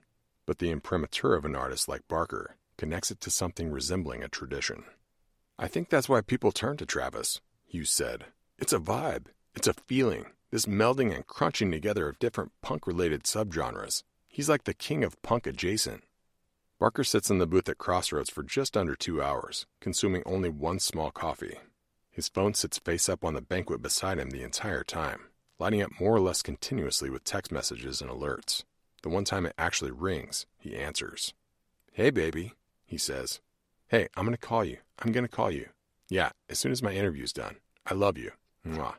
But 0.45 0.59
the 0.59 0.71
imprimatur 0.71 1.35
of 1.35 1.45
an 1.45 1.55
artist 1.55 1.87
like 1.87 2.07
Barker 2.07 2.55
connects 2.77 3.11
it 3.11 3.19
to 3.21 3.29
something 3.29 3.69
resembling 3.69 4.23
a 4.23 4.29
tradition. 4.29 4.85
I 5.57 5.67
think 5.67 5.89
that's 5.89 6.07
why 6.07 6.21
people 6.21 6.51
turn 6.51 6.77
to 6.77 6.85
Travis, 6.85 7.41
Hughes 7.65 7.91
said. 7.91 8.25
It's 8.57 8.73
a 8.73 8.79
vibe, 8.79 9.25
it's 9.53 9.67
a 9.67 9.73
feeling, 9.73 10.27
This 10.51 10.65
melding 10.65 11.13
and 11.13 11.27
crunching 11.27 11.71
together 11.71 12.07
of 12.07 12.17
different 12.17 12.51
punk 12.61 12.87
related 12.87 13.23
subgenres. 13.23 14.03
He's 14.27 14.49
like 14.49 14.63
the 14.63 14.73
king 14.73 15.03
of 15.03 15.21
punk 15.21 15.45
adjacent. 15.45 16.03
Barker 16.79 17.03
sits 17.03 17.29
in 17.29 17.39
the 17.39 17.45
booth 17.47 17.67
at 17.67 17.77
Crossroads 17.77 18.29
for 18.29 18.41
just 18.41 18.77
under 18.77 18.95
two 18.95 19.21
hours, 19.21 19.65
consuming 19.81 20.23
only 20.25 20.47
one 20.47 20.79
small 20.79 21.11
coffee. 21.11 21.57
His 22.09 22.29
phone 22.29 22.53
sits 22.53 22.79
face 22.79 23.09
up 23.09 23.25
on 23.25 23.33
the 23.33 23.41
banquet 23.41 23.81
beside 23.81 24.17
him 24.17 24.29
the 24.29 24.43
entire 24.43 24.85
time, 24.85 25.23
lighting 25.59 25.81
up 25.81 25.91
more 25.99 26.15
or 26.15 26.21
less 26.21 26.41
continuously 26.41 27.09
with 27.09 27.25
text 27.25 27.51
messages 27.51 28.01
and 28.01 28.09
alerts. 28.09 28.63
The 29.03 29.09
one 29.09 29.25
time 29.25 29.45
it 29.45 29.55
actually 29.57 29.91
rings, 29.91 30.45
he 30.57 30.77
answers. 30.77 31.33
Hey, 31.91 32.11
baby, 32.11 32.53
he 32.85 32.97
says. 32.97 33.41
Hey, 33.89 34.07
I'm 34.15 34.23
going 34.23 34.37
to 34.37 34.37
call 34.37 34.63
you. 34.63 34.77
I'm 34.99 35.11
going 35.11 35.25
to 35.25 35.35
call 35.35 35.51
you. 35.51 35.67
Yeah, 36.07 36.29
as 36.49 36.59
soon 36.59 36.71
as 36.71 36.81
my 36.81 36.93
interview's 36.93 37.33
done. 37.33 37.57
I 37.85 37.93
love 37.93 38.17
you. 38.17 38.31
Mwah. 38.65 38.95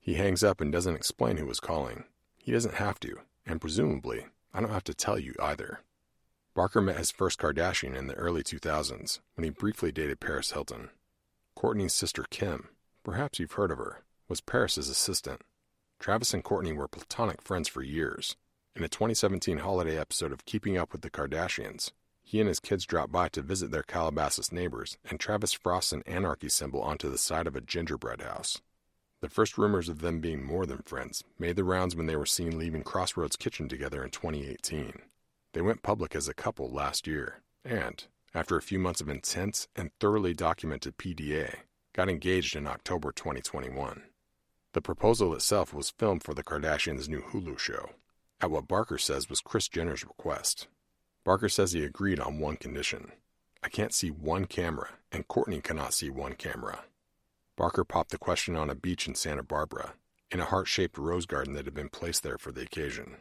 He 0.00 0.14
hangs 0.14 0.42
up 0.42 0.60
and 0.60 0.72
doesn't 0.72 0.96
explain 0.96 1.36
who 1.36 1.46
was 1.46 1.60
calling. 1.60 2.06
He 2.36 2.50
doesn't 2.50 2.74
have 2.74 2.98
to, 3.00 3.20
and 3.46 3.60
presumably, 3.60 4.26
I 4.52 4.60
don't 4.60 4.72
have 4.72 4.84
to 4.84 4.94
tell 4.94 5.18
you 5.18 5.34
either. 5.40 5.78
Barker 6.54 6.80
met 6.80 6.98
his 6.98 7.10
first 7.10 7.40
Kardashian 7.40 7.96
in 7.96 8.06
the 8.06 8.14
early 8.14 8.44
2000s 8.44 9.18
when 9.34 9.42
he 9.42 9.50
briefly 9.50 9.90
dated 9.90 10.20
Paris 10.20 10.52
Hilton. 10.52 10.90
Kourtney's 11.58 11.92
sister 11.92 12.24
Kim, 12.30 12.68
perhaps 13.02 13.40
you've 13.40 13.52
heard 13.52 13.72
of 13.72 13.78
her, 13.78 14.04
was 14.28 14.40
Paris's 14.40 14.88
assistant. 14.88 15.40
Travis 15.98 16.32
and 16.32 16.44
Kourtney 16.44 16.74
were 16.76 16.86
platonic 16.86 17.42
friends 17.42 17.66
for 17.66 17.82
years. 17.82 18.36
In 18.76 18.84
a 18.84 18.88
2017 18.88 19.58
holiday 19.58 19.98
episode 19.98 20.30
of 20.30 20.44
Keeping 20.44 20.78
Up 20.78 20.92
with 20.92 21.00
the 21.02 21.10
Kardashians, 21.10 21.90
he 22.22 22.38
and 22.38 22.46
his 22.46 22.60
kids 22.60 22.86
dropped 22.86 23.10
by 23.10 23.28
to 23.30 23.42
visit 23.42 23.72
their 23.72 23.82
Calabasas 23.82 24.52
neighbors, 24.52 24.96
and 25.10 25.18
Travis 25.18 25.52
frosts 25.52 25.92
an 25.92 26.04
anarchy 26.06 26.48
symbol 26.48 26.82
onto 26.82 27.10
the 27.10 27.18
side 27.18 27.48
of 27.48 27.56
a 27.56 27.60
gingerbread 27.60 28.22
house. 28.22 28.60
The 29.22 29.28
first 29.28 29.58
rumors 29.58 29.88
of 29.88 30.02
them 30.02 30.20
being 30.20 30.44
more 30.44 30.66
than 30.66 30.82
friends 30.82 31.24
made 31.36 31.56
the 31.56 31.64
rounds 31.64 31.96
when 31.96 32.06
they 32.06 32.16
were 32.16 32.26
seen 32.26 32.58
leaving 32.58 32.84
Crossroads 32.84 33.34
Kitchen 33.34 33.68
together 33.68 34.04
in 34.04 34.10
2018. 34.10 35.02
They 35.54 35.62
went 35.62 35.82
public 35.82 36.16
as 36.16 36.26
a 36.26 36.34
couple 36.34 36.68
last 36.68 37.06
year, 37.06 37.40
and, 37.64 38.04
after 38.34 38.56
a 38.56 38.62
few 38.62 38.80
months 38.80 39.00
of 39.00 39.08
intense 39.08 39.68
and 39.76 39.92
thoroughly 40.00 40.34
documented 40.34 40.98
PDA, 40.98 41.58
got 41.92 42.08
engaged 42.08 42.56
in 42.56 42.66
October 42.66 43.12
2021. 43.12 44.02
The 44.72 44.80
proposal 44.80 45.32
itself 45.32 45.72
was 45.72 45.94
filmed 45.96 46.24
for 46.24 46.34
the 46.34 46.42
Kardashians' 46.42 47.08
new 47.08 47.22
Hulu 47.22 47.56
show, 47.56 47.90
at 48.40 48.50
what 48.50 48.66
Barker 48.66 48.98
says 48.98 49.30
was 49.30 49.40
Kris 49.40 49.68
Jenner's 49.68 50.02
request. 50.02 50.66
Barker 51.24 51.48
says 51.48 51.70
he 51.70 51.84
agreed 51.84 52.18
on 52.18 52.40
one 52.40 52.56
condition. 52.56 53.12
I 53.62 53.68
can't 53.68 53.94
see 53.94 54.10
one 54.10 54.46
camera, 54.46 54.90
and 55.12 55.28
Kourtney 55.28 55.62
cannot 55.62 55.94
see 55.94 56.10
one 56.10 56.32
camera. 56.32 56.80
Barker 57.56 57.84
popped 57.84 58.10
the 58.10 58.18
question 58.18 58.56
on 58.56 58.70
a 58.70 58.74
beach 58.74 59.06
in 59.06 59.14
Santa 59.14 59.44
Barbara, 59.44 59.94
in 60.32 60.40
a 60.40 60.46
heart 60.46 60.66
shaped 60.66 60.98
rose 60.98 61.26
garden 61.26 61.54
that 61.54 61.66
had 61.66 61.74
been 61.74 61.90
placed 61.90 62.24
there 62.24 62.38
for 62.38 62.50
the 62.50 62.62
occasion. 62.62 63.18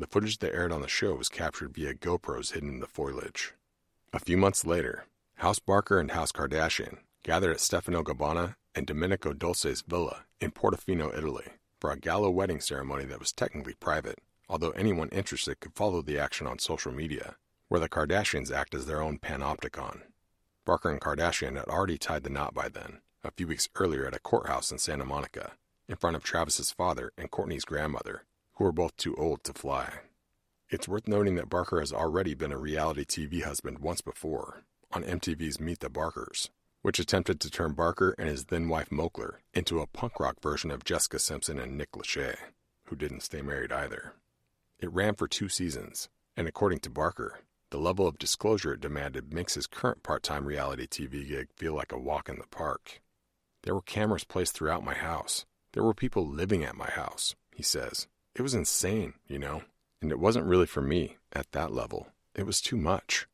The 0.00 0.06
footage 0.06 0.38
that 0.38 0.54
aired 0.54 0.72
on 0.72 0.80
the 0.80 0.88
show 0.88 1.14
was 1.14 1.28
captured 1.28 1.74
via 1.74 1.92
GoPros 1.92 2.52
hidden 2.52 2.70
in 2.70 2.80
the 2.80 2.86
foliage. 2.86 3.52
A 4.14 4.18
few 4.18 4.38
months 4.38 4.64
later, 4.64 5.04
House 5.34 5.58
Barker 5.58 6.00
and 6.00 6.12
House 6.12 6.32
Kardashian 6.32 7.00
gathered 7.22 7.50
at 7.50 7.60
Stefano 7.60 8.02
Gabbana 8.02 8.54
and 8.74 8.86
Domenico 8.86 9.34
Dolce's 9.34 9.82
villa 9.82 10.24
in 10.40 10.52
Portofino, 10.52 11.14
Italy, 11.14 11.44
for 11.78 11.90
a 11.90 11.98
gala 11.98 12.30
wedding 12.30 12.62
ceremony 12.62 13.04
that 13.04 13.18
was 13.18 13.30
technically 13.30 13.74
private, 13.74 14.18
although 14.48 14.70
anyone 14.70 15.10
interested 15.10 15.60
could 15.60 15.74
follow 15.74 16.00
the 16.00 16.18
action 16.18 16.46
on 16.46 16.58
social 16.58 16.92
media, 16.92 17.36
where 17.68 17.78
the 17.80 17.86
Kardashians 17.86 18.50
act 18.50 18.74
as 18.74 18.86
their 18.86 19.02
own 19.02 19.18
panopticon. 19.18 20.00
Barker 20.64 20.88
and 20.88 21.00
Kardashian 21.02 21.56
had 21.56 21.68
already 21.68 21.98
tied 21.98 22.22
the 22.22 22.30
knot 22.30 22.54
by 22.54 22.70
then, 22.70 23.02
a 23.22 23.32
few 23.32 23.46
weeks 23.46 23.68
earlier 23.74 24.06
at 24.06 24.16
a 24.16 24.18
courthouse 24.18 24.72
in 24.72 24.78
Santa 24.78 25.04
Monica, 25.04 25.52
in 25.90 25.96
front 25.96 26.16
of 26.16 26.24
Travis's 26.24 26.70
father 26.70 27.12
and 27.18 27.30
Kourtney's 27.30 27.66
grandmother, 27.66 28.22
who 28.60 28.66
are 28.66 28.72
both 28.72 28.94
too 28.98 29.14
old 29.16 29.42
to 29.42 29.54
fly. 29.54 29.90
It's 30.68 30.86
worth 30.86 31.08
noting 31.08 31.36
that 31.36 31.48
Barker 31.48 31.80
has 31.80 31.94
already 31.94 32.34
been 32.34 32.52
a 32.52 32.58
reality 32.58 33.06
TV 33.06 33.42
husband 33.42 33.78
once 33.78 34.02
before, 34.02 34.64
on 34.92 35.02
MTV's 35.02 35.58
Meet 35.58 35.80
the 35.80 35.88
Barkers, 35.88 36.50
which 36.82 36.98
attempted 36.98 37.40
to 37.40 37.50
turn 37.50 37.72
Barker 37.72 38.14
and 38.18 38.28
his 38.28 38.44
then 38.44 38.68
wife 38.68 38.90
Moakler 38.90 39.36
into 39.54 39.80
a 39.80 39.86
punk 39.86 40.20
rock 40.20 40.42
version 40.42 40.70
of 40.70 40.84
Jessica 40.84 41.18
Simpson 41.18 41.58
and 41.58 41.78
Nick 41.78 41.92
Lachey, 41.92 42.36
who 42.84 42.96
didn't 42.96 43.22
stay 43.22 43.40
married 43.40 43.72
either. 43.72 44.12
It 44.78 44.92
ran 44.92 45.14
for 45.14 45.26
two 45.26 45.48
seasons, 45.48 46.10
and 46.36 46.46
according 46.46 46.80
to 46.80 46.90
Barker, 46.90 47.40
the 47.70 47.78
level 47.78 48.06
of 48.06 48.18
disclosure 48.18 48.74
it 48.74 48.82
demanded 48.82 49.32
makes 49.32 49.54
his 49.54 49.66
current 49.66 50.02
part 50.02 50.22
time 50.22 50.44
reality 50.44 50.86
TV 50.86 51.26
gig 51.26 51.48
feel 51.56 51.72
like 51.72 51.92
a 51.92 51.98
walk 51.98 52.28
in 52.28 52.36
the 52.36 52.46
park. 52.48 53.00
There 53.62 53.74
were 53.74 53.80
cameras 53.80 54.24
placed 54.24 54.52
throughout 54.52 54.84
my 54.84 54.94
house. 54.94 55.46
There 55.72 55.82
were 55.82 55.94
people 55.94 56.28
living 56.28 56.62
at 56.62 56.76
my 56.76 56.90
house, 56.90 57.34
he 57.54 57.62
says. 57.62 58.06
It 58.40 58.42
was 58.42 58.54
insane, 58.54 59.12
you 59.28 59.38
know? 59.38 59.64
And 60.00 60.10
it 60.10 60.18
wasn't 60.18 60.46
really 60.46 60.64
for 60.64 60.80
me 60.80 61.18
at 61.30 61.52
that 61.52 61.74
level. 61.74 62.06
It 62.34 62.46
was 62.46 62.62
too 62.62 62.78
much. 62.78 63.26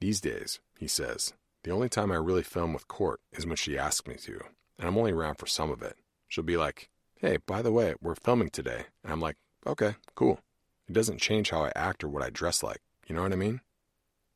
These 0.00 0.20
days, 0.20 0.58
he 0.76 0.88
says, 0.88 1.34
the 1.62 1.70
only 1.70 1.88
time 1.88 2.10
I 2.10 2.16
really 2.16 2.42
film 2.42 2.72
with 2.72 2.88
Court 2.88 3.20
is 3.30 3.46
when 3.46 3.54
she 3.54 3.78
asks 3.78 4.08
me 4.08 4.16
to, 4.16 4.40
and 4.76 4.88
I'm 4.88 4.98
only 4.98 5.12
around 5.12 5.36
for 5.36 5.46
some 5.46 5.70
of 5.70 5.82
it. 5.82 5.94
She'll 6.26 6.42
be 6.42 6.56
like, 6.56 6.90
hey, 7.14 7.36
by 7.36 7.62
the 7.62 7.70
way, 7.70 7.94
we're 8.02 8.16
filming 8.16 8.50
today. 8.50 8.86
And 9.04 9.12
I'm 9.12 9.20
like, 9.20 9.36
okay, 9.64 9.94
cool. 10.16 10.40
It 10.88 10.94
doesn't 10.94 11.20
change 11.20 11.50
how 11.50 11.62
I 11.62 11.72
act 11.76 12.02
or 12.02 12.08
what 12.08 12.24
I 12.24 12.30
dress 12.30 12.60
like. 12.60 12.80
You 13.06 13.14
know 13.14 13.22
what 13.22 13.32
I 13.32 13.36
mean? 13.36 13.60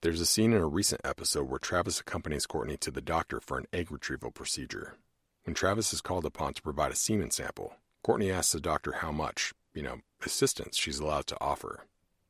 There's 0.02 0.20
a 0.20 0.26
scene 0.26 0.52
in 0.52 0.62
a 0.62 0.68
recent 0.68 1.00
episode 1.02 1.50
where 1.50 1.58
Travis 1.58 1.98
accompanies 1.98 2.46
Kourtney 2.46 2.78
to 2.78 2.92
the 2.92 3.00
doctor 3.00 3.40
for 3.40 3.58
an 3.58 3.66
egg 3.72 3.90
retrieval 3.90 4.30
procedure. 4.30 4.94
When 5.42 5.54
Travis 5.54 5.92
is 5.92 6.00
called 6.00 6.24
upon 6.24 6.54
to 6.54 6.62
provide 6.62 6.92
a 6.92 6.94
semen 6.94 7.32
sample, 7.32 7.74
Kourtney 8.06 8.32
asks 8.32 8.52
the 8.52 8.60
doctor 8.60 8.92
how 8.92 9.10
much, 9.10 9.52
you 9.74 9.82
know, 9.82 9.98
assistance 10.24 10.76
she's 10.76 10.98
allowed 10.98 11.26
to 11.26 11.40
offer. 11.40 11.84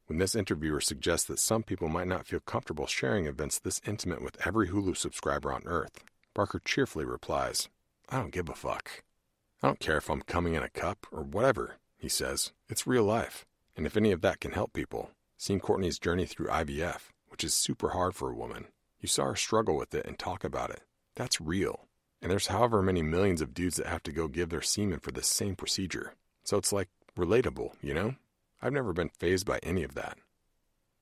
When 0.06 0.18
this 0.18 0.34
interviewer 0.34 0.80
suggests 0.80 1.26
that 1.28 1.38
some 1.38 1.62
people 1.62 1.88
might 1.88 2.08
not 2.08 2.26
feel 2.26 2.40
comfortable 2.40 2.86
sharing 2.86 3.26
events 3.26 3.58
this 3.58 3.80
intimate 3.86 4.22
with 4.22 4.44
every 4.46 4.68
Hulu 4.68 4.96
subscriber 4.96 5.52
on 5.52 5.62
Earth, 5.66 6.02
Barker 6.34 6.60
cheerfully 6.64 7.04
replies, 7.04 7.68
I 8.08 8.18
don't 8.18 8.32
give 8.32 8.48
a 8.48 8.54
fuck. 8.54 9.02
I 9.62 9.68
don't 9.68 9.80
care 9.80 9.96
if 9.96 10.10
I'm 10.10 10.20
coming 10.22 10.54
in 10.54 10.62
a 10.62 10.68
cup 10.68 11.06
or 11.10 11.22
whatever, 11.22 11.76
he 11.96 12.08
says. 12.08 12.52
It's 12.68 12.86
real 12.86 13.04
life. 13.04 13.46
And 13.76 13.86
if 13.86 13.96
any 13.96 14.12
of 14.12 14.20
that 14.20 14.40
can 14.40 14.52
help 14.52 14.72
people, 14.72 15.10
seeing 15.38 15.60
Kourtney's 15.60 15.98
journey 15.98 16.26
through 16.26 16.48
IVF, 16.48 17.08
which 17.28 17.44
is 17.44 17.54
super 17.54 17.90
hard 17.90 18.14
for 18.14 18.30
a 18.30 18.36
woman, 18.36 18.66
you 19.00 19.08
saw 19.08 19.24
her 19.24 19.36
struggle 19.36 19.76
with 19.76 19.94
it 19.94 20.06
and 20.06 20.18
talk 20.18 20.44
about 20.44 20.70
it. 20.70 20.82
That's 21.14 21.40
real. 21.40 21.88
And 22.20 22.30
there's 22.30 22.48
however 22.48 22.82
many 22.82 23.02
millions 23.02 23.40
of 23.40 23.54
dudes 23.54 23.76
that 23.76 23.86
have 23.86 24.02
to 24.04 24.12
go 24.12 24.28
give 24.28 24.50
their 24.50 24.62
semen 24.62 25.00
for 25.00 25.12
the 25.12 25.22
same 25.22 25.56
procedure. 25.56 26.14
So 26.42 26.58
it's 26.58 26.72
like 26.72 26.88
relatable, 27.16 27.72
you 27.80 27.94
know? 27.94 28.14
I've 28.60 28.72
never 28.72 28.92
been 28.92 29.10
phased 29.10 29.46
by 29.46 29.58
any 29.62 29.82
of 29.82 29.94
that. 29.94 30.18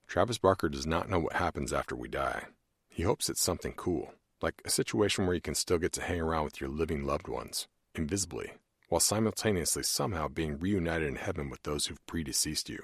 Travis 0.06 0.38
Barker 0.38 0.68
does 0.68 0.86
not 0.86 1.08
know 1.08 1.20
what 1.20 1.34
happens 1.34 1.72
after 1.72 1.94
we 1.94 2.08
die. 2.08 2.46
He 2.88 3.04
hopes 3.04 3.30
it's 3.30 3.40
something 3.40 3.72
cool, 3.72 4.12
like 4.42 4.60
a 4.64 4.70
situation 4.70 5.24
where 5.26 5.34
you 5.34 5.40
can 5.40 5.54
still 5.54 5.78
get 5.78 5.92
to 5.92 6.02
hang 6.02 6.20
around 6.20 6.44
with 6.44 6.60
your 6.60 6.68
living 6.68 7.04
loved 7.04 7.28
ones, 7.28 7.68
invisibly, 7.94 8.52
while 8.88 9.00
simultaneously 9.00 9.82
somehow 9.82 10.28
being 10.28 10.58
reunited 10.58 11.08
in 11.08 11.16
heaven 11.16 11.48
with 11.48 11.62
those 11.62 11.86
who've 11.86 12.06
predeceased 12.06 12.68
you. 12.68 12.82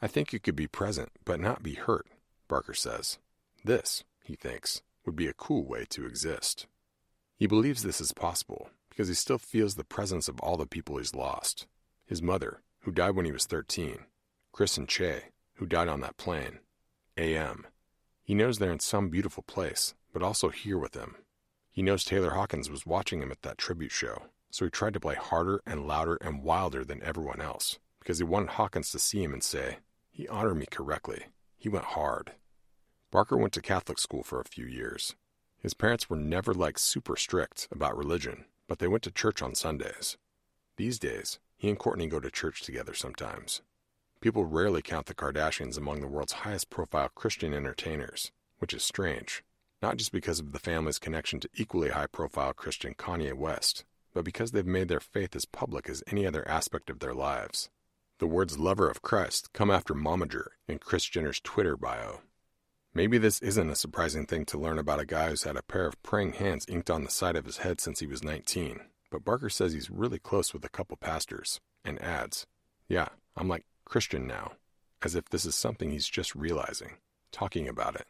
I 0.00 0.06
think 0.06 0.32
you 0.32 0.40
could 0.40 0.56
be 0.56 0.66
present, 0.66 1.10
but 1.24 1.40
not 1.40 1.62
be 1.62 1.74
hurt, 1.74 2.06
Barker 2.48 2.74
says. 2.74 3.18
This, 3.64 4.04
he 4.24 4.36
thinks, 4.36 4.82
would 5.04 5.16
be 5.16 5.26
a 5.26 5.34
cool 5.34 5.66
way 5.66 5.84
to 5.90 6.06
exist. 6.06 6.66
He 7.36 7.46
believes 7.46 7.82
this 7.82 8.00
is 8.00 8.12
possible 8.12 8.70
because 8.88 9.08
he 9.08 9.14
still 9.14 9.38
feels 9.38 9.74
the 9.74 9.84
presence 9.84 10.28
of 10.28 10.40
all 10.40 10.56
the 10.56 10.66
people 10.66 10.96
he's 10.96 11.14
lost 11.14 11.66
his 12.06 12.22
mother, 12.22 12.62
who 12.80 12.92
died 12.92 13.16
when 13.16 13.26
he 13.26 13.32
was 13.32 13.46
13, 13.46 13.98
Chris 14.52 14.78
and 14.78 14.88
Che, 14.88 15.24
who 15.54 15.66
died 15.66 15.88
on 15.88 16.00
that 16.00 16.16
plane, 16.16 16.60
AM. 17.16 17.66
He 18.22 18.34
knows 18.34 18.58
they're 18.58 18.72
in 18.72 18.80
some 18.80 19.08
beautiful 19.08 19.42
place, 19.42 19.94
but 20.12 20.22
also 20.22 20.48
here 20.48 20.78
with 20.78 20.94
him. 20.94 21.16
He 21.70 21.82
knows 21.82 22.04
Taylor 22.04 22.30
Hawkins 22.30 22.70
was 22.70 22.86
watching 22.86 23.20
him 23.20 23.30
at 23.30 23.42
that 23.42 23.58
tribute 23.58 23.92
show, 23.92 24.24
so 24.50 24.64
he 24.64 24.70
tried 24.70 24.94
to 24.94 25.00
play 25.00 25.14
harder 25.14 25.60
and 25.66 25.86
louder 25.86 26.16
and 26.20 26.42
wilder 26.42 26.84
than 26.84 27.02
everyone 27.02 27.40
else 27.40 27.78
because 28.06 28.18
he 28.18 28.24
wanted 28.24 28.50
Hawkins 28.50 28.92
to 28.92 29.00
see 29.00 29.22
him 29.22 29.32
and 29.32 29.42
say, 29.42 29.78
He 30.12 30.28
honored 30.28 30.56
me 30.56 30.66
correctly. 30.70 31.24
He 31.58 31.68
went 31.68 31.86
hard. 31.86 32.34
Barker 33.10 33.36
went 33.36 33.52
to 33.54 33.60
Catholic 33.60 33.98
school 33.98 34.22
for 34.22 34.40
a 34.40 34.44
few 34.44 34.64
years. 34.64 35.16
His 35.60 35.74
parents 35.74 36.08
were 36.08 36.16
never 36.16 36.54
like 36.54 36.78
super 36.78 37.16
strict 37.16 37.66
about 37.72 37.96
religion, 37.96 38.44
but 38.68 38.78
they 38.78 38.86
went 38.86 39.02
to 39.02 39.10
church 39.10 39.42
on 39.42 39.56
Sundays. 39.56 40.16
These 40.76 41.00
days, 41.00 41.40
he 41.56 41.68
and 41.68 41.78
Kourtney 41.78 42.08
go 42.08 42.20
to 42.20 42.30
church 42.30 42.62
together 42.62 42.94
sometimes. 42.94 43.62
People 44.20 44.44
rarely 44.44 44.82
count 44.82 45.06
the 45.06 45.14
Kardashians 45.14 45.76
among 45.76 46.00
the 46.00 46.08
world's 46.08 46.32
highest 46.32 46.70
profile 46.70 47.10
Christian 47.14 47.54
entertainers, 47.54 48.32
which 48.58 48.74
is 48.74 48.82
strange, 48.82 49.44
not 49.82 49.96
just 49.96 50.12
because 50.12 50.40
of 50.40 50.52
the 50.52 50.58
family's 50.58 50.98
connection 50.98 51.40
to 51.40 51.50
equally 51.54 51.90
high 51.90 52.06
profile 52.06 52.52
Christian 52.52 52.94
Kanye 52.94 53.34
West, 53.34 53.84
but 54.14 54.24
because 54.24 54.52
they've 54.52 54.66
made 54.66 54.88
their 54.88 55.00
faith 55.00 55.36
as 55.36 55.44
public 55.44 55.88
as 55.88 56.02
any 56.10 56.26
other 56.26 56.46
aspect 56.48 56.88
of 56.88 57.00
their 57.00 57.14
lives. 57.14 57.68
The 58.18 58.26
words 58.26 58.58
lover 58.58 58.88
of 58.90 59.02
Christ 59.02 59.52
come 59.52 59.70
after 59.70 59.92
momager 59.92 60.48
in 60.66 60.78
Kris 60.78 61.04
Jenner's 61.04 61.40
Twitter 61.40 61.76
bio. 61.76 62.22
Maybe 62.94 63.18
this 63.18 63.42
isn't 63.42 63.68
a 63.68 63.76
surprising 63.76 64.24
thing 64.24 64.46
to 64.46 64.58
learn 64.58 64.78
about 64.78 65.00
a 65.00 65.04
guy 65.04 65.28
who's 65.28 65.42
had 65.42 65.56
a 65.56 65.62
pair 65.62 65.84
of 65.84 66.02
praying 66.02 66.32
hands 66.32 66.64
inked 66.66 66.88
on 66.88 67.04
the 67.04 67.10
side 67.10 67.36
of 67.36 67.44
his 67.44 67.58
head 67.58 67.78
since 67.78 68.00
he 68.00 68.06
was 68.06 68.24
19, 68.24 68.80
but 69.10 69.24
Barker 69.24 69.48
says 69.48 69.72
he's 69.72 69.90
really 69.90 70.18
close 70.18 70.52
with 70.52 70.64
a 70.64 70.70
couple 70.70 70.96
pastors, 70.96 71.60
and 71.84 72.00
adds, 72.02 72.46
Yeah, 72.88 73.08
I'm 73.36 73.48
like 73.48 73.64
Christian 73.84 74.26
now, 74.26 74.52
as 75.02 75.14
if 75.14 75.28
this 75.28 75.44
is 75.44 75.54
something 75.54 75.90
he's 75.90 76.08
just 76.08 76.34
realizing, 76.34 76.96
talking 77.32 77.68
about 77.68 77.96
it. 77.96 78.06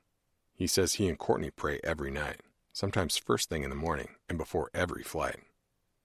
He 0.55 0.67
says 0.67 0.95
he 0.95 1.09
and 1.09 1.19
Kourtney 1.19 1.51
pray 1.55 1.81
every 1.85 2.11
night, 2.11 2.41
sometimes 2.73 3.19
first 3.19 3.49
thing 3.49 3.63
in 3.63 3.71
the 3.71 3.77
morning 3.77 4.09
and 4.29 4.39
before 4.39 4.71
every 4.75 5.03
flight. 5.03 5.41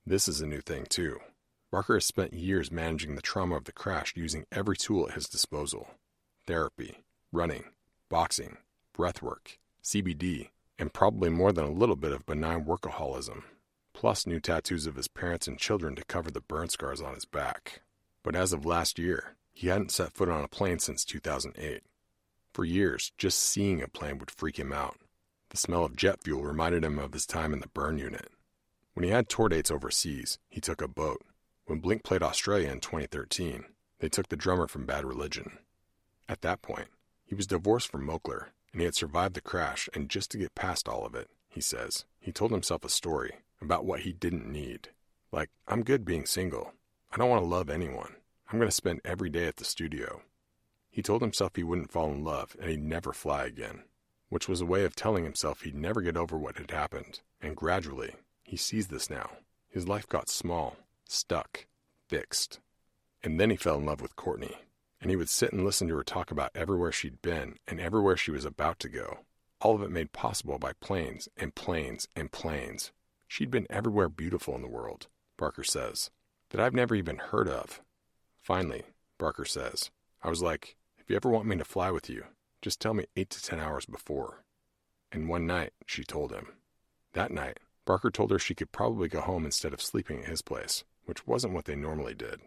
This 0.06 0.28
is 0.28 0.42
a 0.42 0.48
new 0.48 0.62
thing, 0.62 0.86
too. 0.86 1.20
Barker 1.72 1.94
has 1.94 2.06
spent 2.06 2.34
years 2.34 2.70
managing 2.70 3.16
the 3.16 3.22
trauma 3.22 3.56
of 3.56 3.64
the 3.64 3.72
crash 3.72 4.14
using 4.18 4.46
every 4.52 4.76
tool 4.76 5.08
at 5.08 5.16
his 5.16 5.30
disposal 5.30 5.92
therapy, 6.46 6.98
running, 7.32 7.64
boxing, 8.10 8.58
breathwork, 8.98 9.58
CBD, 9.84 10.50
and 10.78 10.92
probably 10.92 11.30
more 11.30 11.54
than 11.54 11.66
a 11.66 11.72
little 11.72 11.96
bit 11.96 12.12
of 12.12 12.26
benign 12.26 12.66
workaholism, 12.66 13.44
plus 14.02 14.26
new 14.26 14.40
tattoos 14.40 14.88
of 14.88 14.96
his 14.96 15.08
parents 15.08 15.48
and 15.48 15.60
children 15.60 15.96
to 15.96 16.04
cover 16.06 16.32
the 16.32 16.42
burn 16.42 16.68
scars 16.68 17.02
on 17.02 17.14
his 17.14 17.24
back. 17.24 17.82
But 18.24 18.36
as 18.36 18.52
of 18.52 18.66
last 18.66 18.98
year, 18.98 19.36
he 19.54 19.68
hadn't 19.68 19.92
set 19.92 20.14
foot 20.14 20.28
on 20.28 20.44
a 20.44 20.48
plane 20.48 20.80
since 20.80 21.06
2008. 21.06 21.84
For 22.52 22.66
years, 22.66 23.12
just 23.20 23.38
seeing 23.38 23.80
a 23.80 23.88
plane 23.88 24.18
would 24.18 24.32
freak 24.32 24.58
him 24.58 24.74
out. 24.74 24.98
The 25.52 25.58
smell 25.58 25.86
of 25.86 25.96
jet 25.96 26.24
fuel 26.24 26.42
reminded 26.42 26.84
him 26.84 26.98
of 26.98 27.14
his 27.14 27.28
time 27.28 27.54
in 27.54 27.60
the 27.60 27.68
burn 27.68 28.00
unit. 28.00 28.30
When 28.96 29.04
he 29.04 29.12
had 29.12 29.30
tour 29.30 29.50
dates 29.50 29.70
overseas, 29.70 30.40
he 30.50 30.60
took 30.60 30.82
a 30.82 30.88
boat. 30.88 31.22
When 31.68 31.78
Blink 31.78 32.04
played 32.04 32.24
Australia 32.24 32.72
in 32.72 32.80
2013, 32.80 33.66
they 34.00 34.10
took 34.10 34.30
the 34.30 34.36
drummer 34.36 34.66
from 34.66 34.88
Bad 34.88 35.06
Religion. 35.06 35.60
At 36.28 36.42
that 36.42 36.64
point, 36.64 36.88
he 37.24 37.36
was 37.36 37.46
divorced 37.46 37.92
from 37.92 38.08
Moakler, 38.08 38.46
and 38.72 38.82
he 38.82 38.86
had 38.86 38.96
survived 38.96 39.36
the 39.36 39.42
crash, 39.42 39.88
and 39.94 40.10
just 40.10 40.32
to 40.32 40.40
get 40.40 40.56
past 40.56 40.90
all 40.90 41.06
of 41.06 41.14
it, 41.14 41.30
he 41.48 41.62
says, 41.62 42.06
he 42.20 42.32
told 42.32 42.50
himself 42.50 42.84
a 42.84 42.90
story 42.90 43.34
about 43.62 43.86
what 43.86 44.02
he 44.02 44.14
didn't 44.14 44.52
need. 44.52 44.90
Like, 45.32 45.50
I'm 45.68 45.84
good 45.84 46.04
being 46.04 46.26
single. 46.26 46.74
I 47.12 47.18
don't 47.18 47.30
want 47.30 47.42
to 47.42 47.48
love 47.48 47.70
anyone. 47.70 48.16
I'm 48.52 48.60
going 48.60 48.70
to 48.70 48.76
spend 48.76 49.02
every 49.06 49.30
day 49.30 49.48
at 49.48 49.58
the 49.58 49.66
studio. 49.66 50.22
He 50.90 51.02
told 51.02 51.22
himself 51.22 51.56
he 51.56 51.64
wouldn't 51.64 51.92
fall 51.92 52.12
in 52.12 52.24
love 52.24 52.56
and 52.60 52.70
he'd 52.70 52.84
never 52.84 53.14
fly 53.14 53.46
again, 53.46 53.84
which 54.30 54.50
was 54.50 54.60
a 54.60 54.66
way 54.66 54.84
of 54.84 54.96
telling 54.96 55.24
himself 55.24 55.62
he'd 55.62 55.76
never 55.76 56.02
get 56.02 56.18
over 56.18 56.38
what 56.38 56.58
had 56.58 56.72
happened. 56.72 57.22
And 57.42 57.56
gradually, 57.56 58.16
he 58.44 58.58
sees 58.58 58.88
this 58.88 59.10
now. 59.10 59.32
His 59.70 59.88
life 59.88 60.08
got 60.08 60.28
small, 60.28 60.76
stuck, 61.08 61.66
fixed. 62.10 62.60
And 63.24 63.40
then 63.40 63.50
he 63.50 63.56
fell 63.56 63.78
in 63.78 63.86
love 63.86 64.02
with 64.02 64.18
Kourtney, 64.18 64.56
and 65.00 65.10
he 65.10 65.16
would 65.16 65.30
sit 65.30 65.54
and 65.54 65.64
listen 65.64 65.88
to 65.88 65.96
her 65.96 66.04
talk 66.04 66.30
about 66.30 66.52
everywhere 66.54 66.92
she'd 66.92 67.22
been 67.22 67.56
and 67.68 67.80
everywhere 67.80 68.18
she 68.18 68.32
was 68.32 68.44
about 68.44 68.80
to 68.80 68.90
go. 68.90 69.20
All 69.62 69.76
of 69.76 69.82
it 69.84 69.92
made 69.92 70.12
possible 70.12 70.60
by 70.60 70.74
planes 70.74 71.30
and 71.38 71.56
planes 71.56 72.08
and 72.16 72.32
planes. 72.32 72.92
She'd 73.34 73.50
been 73.50 73.66
everywhere 73.70 74.10
beautiful 74.10 74.56
in 74.56 74.62
the 74.62 74.68
world, 74.68 75.08
Barker 75.38 75.64
says, 75.64 76.12
that 76.50 76.60
I've 76.60 76.74
never 76.74 76.96
even 76.96 77.16
heard 77.16 77.48
of. 77.48 77.82
Finally, 78.42 78.84
Barker 79.18 79.46
says, 79.46 79.90
I 80.22 80.30
was 80.30 80.42
like, 80.42 80.76
if 80.98 81.10
you 81.10 81.16
ever 81.16 81.30
want 81.30 81.46
me 81.46 81.56
to 81.56 81.64
fly 81.64 81.92
with 81.92 82.10
you, 82.10 82.26
just 82.62 82.82
tell 82.82 82.94
me 82.94 83.06
eight 83.16 83.30
to 83.30 83.42
ten 83.42 83.58
hours 83.58 83.86
before. 83.86 84.44
And 85.14 85.30
one 85.30 85.48
night, 85.48 85.72
she 85.86 86.04
told 86.04 86.34
him. 86.34 86.48
That 87.14 87.32
night, 87.32 87.60
Barker 87.86 88.12
told 88.12 88.32
her 88.32 88.38
she 88.38 88.54
could 88.54 88.74
probably 88.74 89.08
go 89.08 89.22
home 89.22 89.46
instead 89.46 89.72
of 89.72 89.82
sleeping 89.82 90.24
at 90.24 90.30
his 90.30 90.42
place, 90.42 90.84
which 91.06 91.26
wasn't 91.26 91.54
what 91.54 91.64
they 91.64 91.76
normally 91.78 92.14
did. 92.14 92.42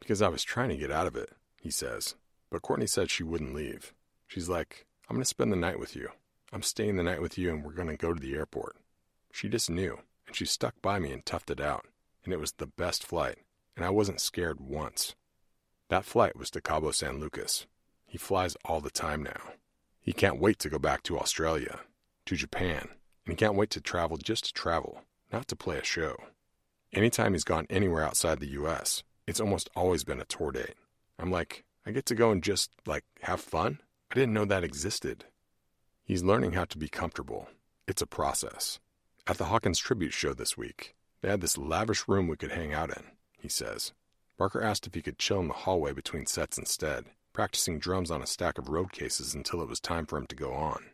Because 0.00 0.20
I 0.22 0.28
was 0.28 0.42
trying 0.42 0.70
to 0.70 0.76
get 0.76 0.90
out 0.90 1.06
of 1.06 1.14
it, 1.14 1.30
he 1.60 1.70
says. 1.70 2.16
But 2.50 2.62
Kourtney 2.62 2.88
said 2.88 3.12
she 3.12 3.22
wouldn't 3.22 3.54
leave. 3.54 3.94
She's 4.26 4.48
like, 4.48 4.86
I'm 5.08 5.14
going 5.14 5.22
to 5.22 5.28
spend 5.28 5.52
the 5.52 5.56
night 5.56 5.78
with 5.78 5.94
you. 5.94 6.08
I'm 6.52 6.62
staying 6.62 6.96
the 6.96 7.04
night 7.04 7.22
with 7.22 7.38
you 7.38 7.50
and 7.50 7.64
we're 7.64 7.74
going 7.74 7.86
to 7.86 7.96
go 7.96 8.12
to 8.12 8.20
the 8.20 8.34
airport. 8.34 8.74
She 9.30 9.48
just 9.48 9.70
knew, 9.70 10.00
and 10.26 10.36
she 10.36 10.44
stuck 10.44 10.80
by 10.82 10.98
me 10.98 11.12
and 11.12 11.24
toughed 11.24 11.50
it 11.50 11.60
out. 11.60 11.86
And 12.24 12.32
it 12.32 12.40
was 12.40 12.52
the 12.52 12.66
best 12.66 13.04
flight, 13.04 13.38
and 13.76 13.84
I 13.84 13.90
wasn't 13.90 14.20
scared 14.20 14.60
once. 14.60 15.14
That 15.88 16.04
flight 16.04 16.36
was 16.36 16.50
to 16.50 16.60
Cabo 16.60 16.90
San 16.90 17.20
Lucas. 17.20 17.66
He 18.06 18.18
flies 18.18 18.56
all 18.64 18.80
the 18.80 18.90
time 18.90 19.22
now. 19.22 19.52
He 20.00 20.12
can't 20.12 20.40
wait 20.40 20.58
to 20.60 20.68
go 20.68 20.78
back 20.78 21.02
to 21.04 21.18
Australia, 21.18 21.80
to 22.26 22.36
Japan, 22.36 22.88
and 23.24 23.32
he 23.32 23.36
can't 23.36 23.54
wait 23.54 23.70
to 23.70 23.80
travel 23.80 24.16
just 24.16 24.46
to 24.46 24.52
travel, 24.52 25.02
not 25.32 25.48
to 25.48 25.56
play 25.56 25.78
a 25.78 25.84
show. 25.84 26.16
Anytime 26.92 27.32
he's 27.32 27.44
gone 27.44 27.66
anywhere 27.68 28.04
outside 28.04 28.40
the 28.40 28.52
US, 28.60 29.02
it's 29.26 29.40
almost 29.40 29.68
always 29.76 30.04
been 30.04 30.20
a 30.20 30.24
tour 30.24 30.52
date. 30.52 30.74
I'm 31.18 31.30
like, 31.30 31.64
I 31.84 31.90
get 31.90 32.06
to 32.06 32.14
go 32.14 32.30
and 32.30 32.42
just, 32.42 32.70
like, 32.86 33.04
have 33.22 33.40
fun? 33.40 33.80
I 34.10 34.14
didn't 34.14 34.34
know 34.34 34.44
that 34.44 34.64
existed. 34.64 35.24
He's 36.04 36.22
learning 36.22 36.52
how 36.52 36.64
to 36.66 36.78
be 36.78 36.88
comfortable. 36.88 37.48
It's 37.88 38.02
a 38.02 38.06
process. 38.06 38.78
At 39.28 39.38
the 39.38 39.46
Hawkins 39.46 39.80
Tribute 39.80 40.12
show 40.12 40.34
this 40.34 40.56
week, 40.56 40.94
they 41.20 41.28
had 41.28 41.40
this 41.40 41.58
lavish 41.58 42.06
room 42.06 42.28
we 42.28 42.36
could 42.36 42.52
hang 42.52 42.72
out 42.72 42.90
in, 42.90 43.02
he 43.36 43.48
says. 43.48 43.92
Barker 44.38 44.62
asked 44.62 44.86
if 44.86 44.94
he 44.94 45.02
could 45.02 45.18
chill 45.18 45.40
in 45.40 45.48
the 45.48 45.54
hallway 45.54 45.92
between 45.92 46.26
sets 46.26 46.58
instead, 46.58 47.06
practicing 47.32 47.80
drums 47.80 48.12
on 48.12 48.22
a 48.22 48.26
stack 48.26 48.56
of 48.56 48.68
road 48.68 48.92
cases 48.92 49.34
until 49.34 49.60
it 49.60 49.68
was 49.68 49.80
time 49.80 50.06
for 50.06 50.16
him 50.16 50.28
to 50.28 50.36
go 50.36 50.52
on. 50.52 50.84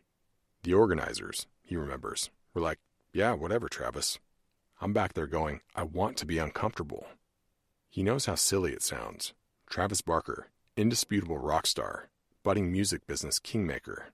The 0.63 0.73
organizers, 0.73 1.45
he 1.61 1.75
remembers, 1.75 2.31
were 2.55 2.61
like, 2.61 2.79
Yeah, 3.13 3.33
whatever, 3.33 3.69
Travis. 3.69 4.17
I'm 4.81 4.93
back 4.93 5.13
there 5.13 5.27
going, 5.27 5.61
I 5.75 5.83
want 5.83 6.17
to 6.17 6.25
be 6.25 6.39
uncomfortable. 6.39 7.05
He 7.87 8.01
knows 8.01 8.25
how 8.25 8.35
silly 8.35 8.73
it 8.73 8.81
sounds. 8.81 9.33
Travis 9.69 10.01
Barker, 10.01 10.47
indisputable 10.75 11.37
rock 11.37 11.67
star, 11.67 12.09
budding 12.41 12.71
music 12.71 13.05
business 13.05 13.37
kingmaker, 13.37 14.07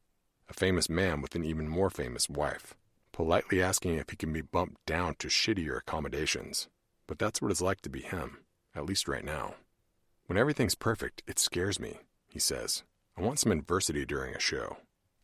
a 0.50 0.54
famous 0.54 0.90
man 0.90 1.22
with 1.22 1.36
an 1.36 1.46
even 1.46 1.70
more 1.70 1.90
famous 1.90 2.30
wife, 2.30 2.76
politely 3.20 3.62
asking 3.62 3.96
if 3.96 4.10
he 4.10 4.16
can 4.16 4.32
be 4.32 4.40
bumped 4.40 4.78
down 4.86 5.14
to 5.14 5.28
shittier 5.28 5.78
accommodations. 5.78 6.70
But 7.06 7.20
that's 7.20 7.42
what 7.42 7.52
it's 7.52 7.60
like 7.60 7.82
to 7.82 7.90
be 7.90 8.00
him 8.00 8.38
at 8.74 8.86
least 8.86 9.10
right 9.10 9.26
now. 9.26 9.56
When 10.28 10.38
everything's 10.38 10.74
perfect, 10.74 11.22
it 11.28 11.38
scares 11.38 11.82
me, 11.82 11.98
he 12.30 12.40
says. 12.40 12.84
I 13.18 13.22
want 13.22 13.40
some 13.40 13.52
adversity 13.52 14.06
during 14.06 14.34
a 14.34 14.40
show. 14.40 14.78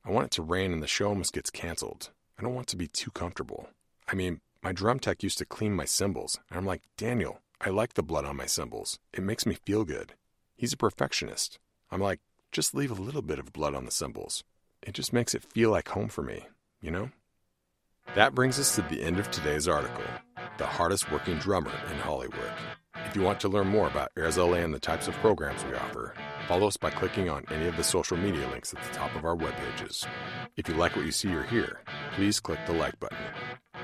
I 0.04 0.12
want 0.12 0.26
it 0.26 0.32
to 0.32 0.42
rain 0.42 0.74
and 0.74 0.84
the 0.84 0.88
show 0.88 1.08
almost 1.08 1.32
gets 1.32 1.50
canceled. 1.50 2.10
I 2.38 2.42
don't 2.42 2.54
want 2.54 2.68
to 2.68 2.76
be 2.76 2.90
too 2.90 3.12
comfortable. 3.12 3.70
I 4.10 4.16
mean, 4.16 4.42
my 4.62 4.74
drum 4.74 5.00
tech 5.00 5.24
used 5.24 5.38
to 5.38 5.46
clean 5.46 5.72
my 5.72 5.86
cymbals, 5.86 6.38
and 6.50 6.58
I'm 6.58 6.66
like, 6.66 6.82
Daniel, 6.98 7.40
I 7.62 7.70
like 7.70 7.94
the 7.94 8.04
blood 8.04 8.26
on 8.26 8.36
my 8.36 8.46
cymbals. 8.46 9.00
It 9.14 9.24
makes 9.24 9.46
me 9.46 9.56
feel 9.66 9.86
good. 9.86 10.16
He's 10.58 10.74
a 10.74 10.78
perfectionist. 10.78 11.60
I'm 11.90 12.02
like, 12.02 12.20
just 12.52 12.76
leave 12.76 12.92
a 12.92 13.02
little 13.02 13.22
bit 13.22 13.40
of 13.40 13.54
blood 13.54 13.74
on 13.74 13.86
the 13.86 13.92
cymbals. 13.92 14.44
It 14.84 14.96
just 14.96 15.14
makes 15.14 15.34
it 15.34 15.46
feel 15.46 15.72
like 15.72 15.88
home 15.88 16.10
for 16.10 16.24
me, 16.24 16.48
you 16.82 16.92
know? 16.92 17.12
That 18.14 18.34
brings 18.34 18.60
us 18.60 18.76
to 18.76 18.82
the 18.84 19.02
end 19.02 19.20
of 19.20 19.30
today's 19.30 19.68
article 19.68 20.04
The 20.58 20.66
Hardest 20.66 21.12
Working 21.12 21.38
Drummer 21.38 21.74
in 21.92 21.98
Hollywood. 21.98 22.52
If 23.08 23.16
you 23.16 23.22
want 23.22 23.42
to 23.42 23.50
learn 23.50 23.68
more 23.68 23.88
about 23.88 24.12
LA 24.16 24.54
and 24.56 24.74
the 24.74 24.80
types 24.80 25.10
of 25.10 25.16
programs 25.16 25.66
we 25.66 25.74
offer, 25.74 26.14
follow 26.48 26.68
us 26.68 26.78
by 26.78 26.92
clicking 26.92 27.30
on 27.30 27.44
any 27.52 27.68
of 27.68 27.76
the 27.76 27.84
social 27.84 28.16
media 28.16 28.48
links 28.50 28.74
at 28.74 28.82
the 28.82 28.94
top 28.94 29.14
of 29.16 29.26
our 29.26 29.36
web 29.36 29.54
pages. 29.56 30.06
If 30.56 30.70
you 30.70 30.76
like 30.76 30.96
what 30.96 31.06
you 31.06 31.12
see 31.12 31.34
or 31.34 31.44
hear, 31.44 31.82
please 32.14 32.40
click 32.40 32.60
the 32.66 32.74
like 32.74 32.98
button. 33.02 33.18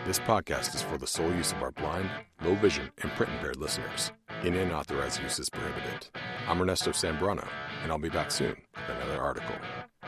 This 0.05 0.19
podcast 0.19 0.75
is 0.75 0.81
for 0.81 0.97
the 0.97 1.07
sole 1.07 1.33
use 1.35 1.51
of 1.51 1.61
our 1.61 1.71
blind, 1.71 2.09
low 2.41 2.55
vision, 2.55 2.89
and 3.01 3.11
print 3.11 3.33
impaired 3.33 3.57
listeners. 3.57 4.11
Any 4.43 4.59
unauthorized 4.59 5.21
use 5.21 5.39
is 5.39 5.49
prohibited. 5.49 6.07
I'm 6.47 6.61
Ernesto 6.61 6.91
Sambrano, 6.91 7.47
and 7.83 7.91
I'll 7.91 7.99
be 7.99 8.09
back 8.09 8.31
soon 8.31 8.55
with 8.75 8.97
another 8.97 9.21
article. 9.21 9.55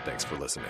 Thanks 0.06 0.23
for 0.23 0.38
listening. 0.38 0.65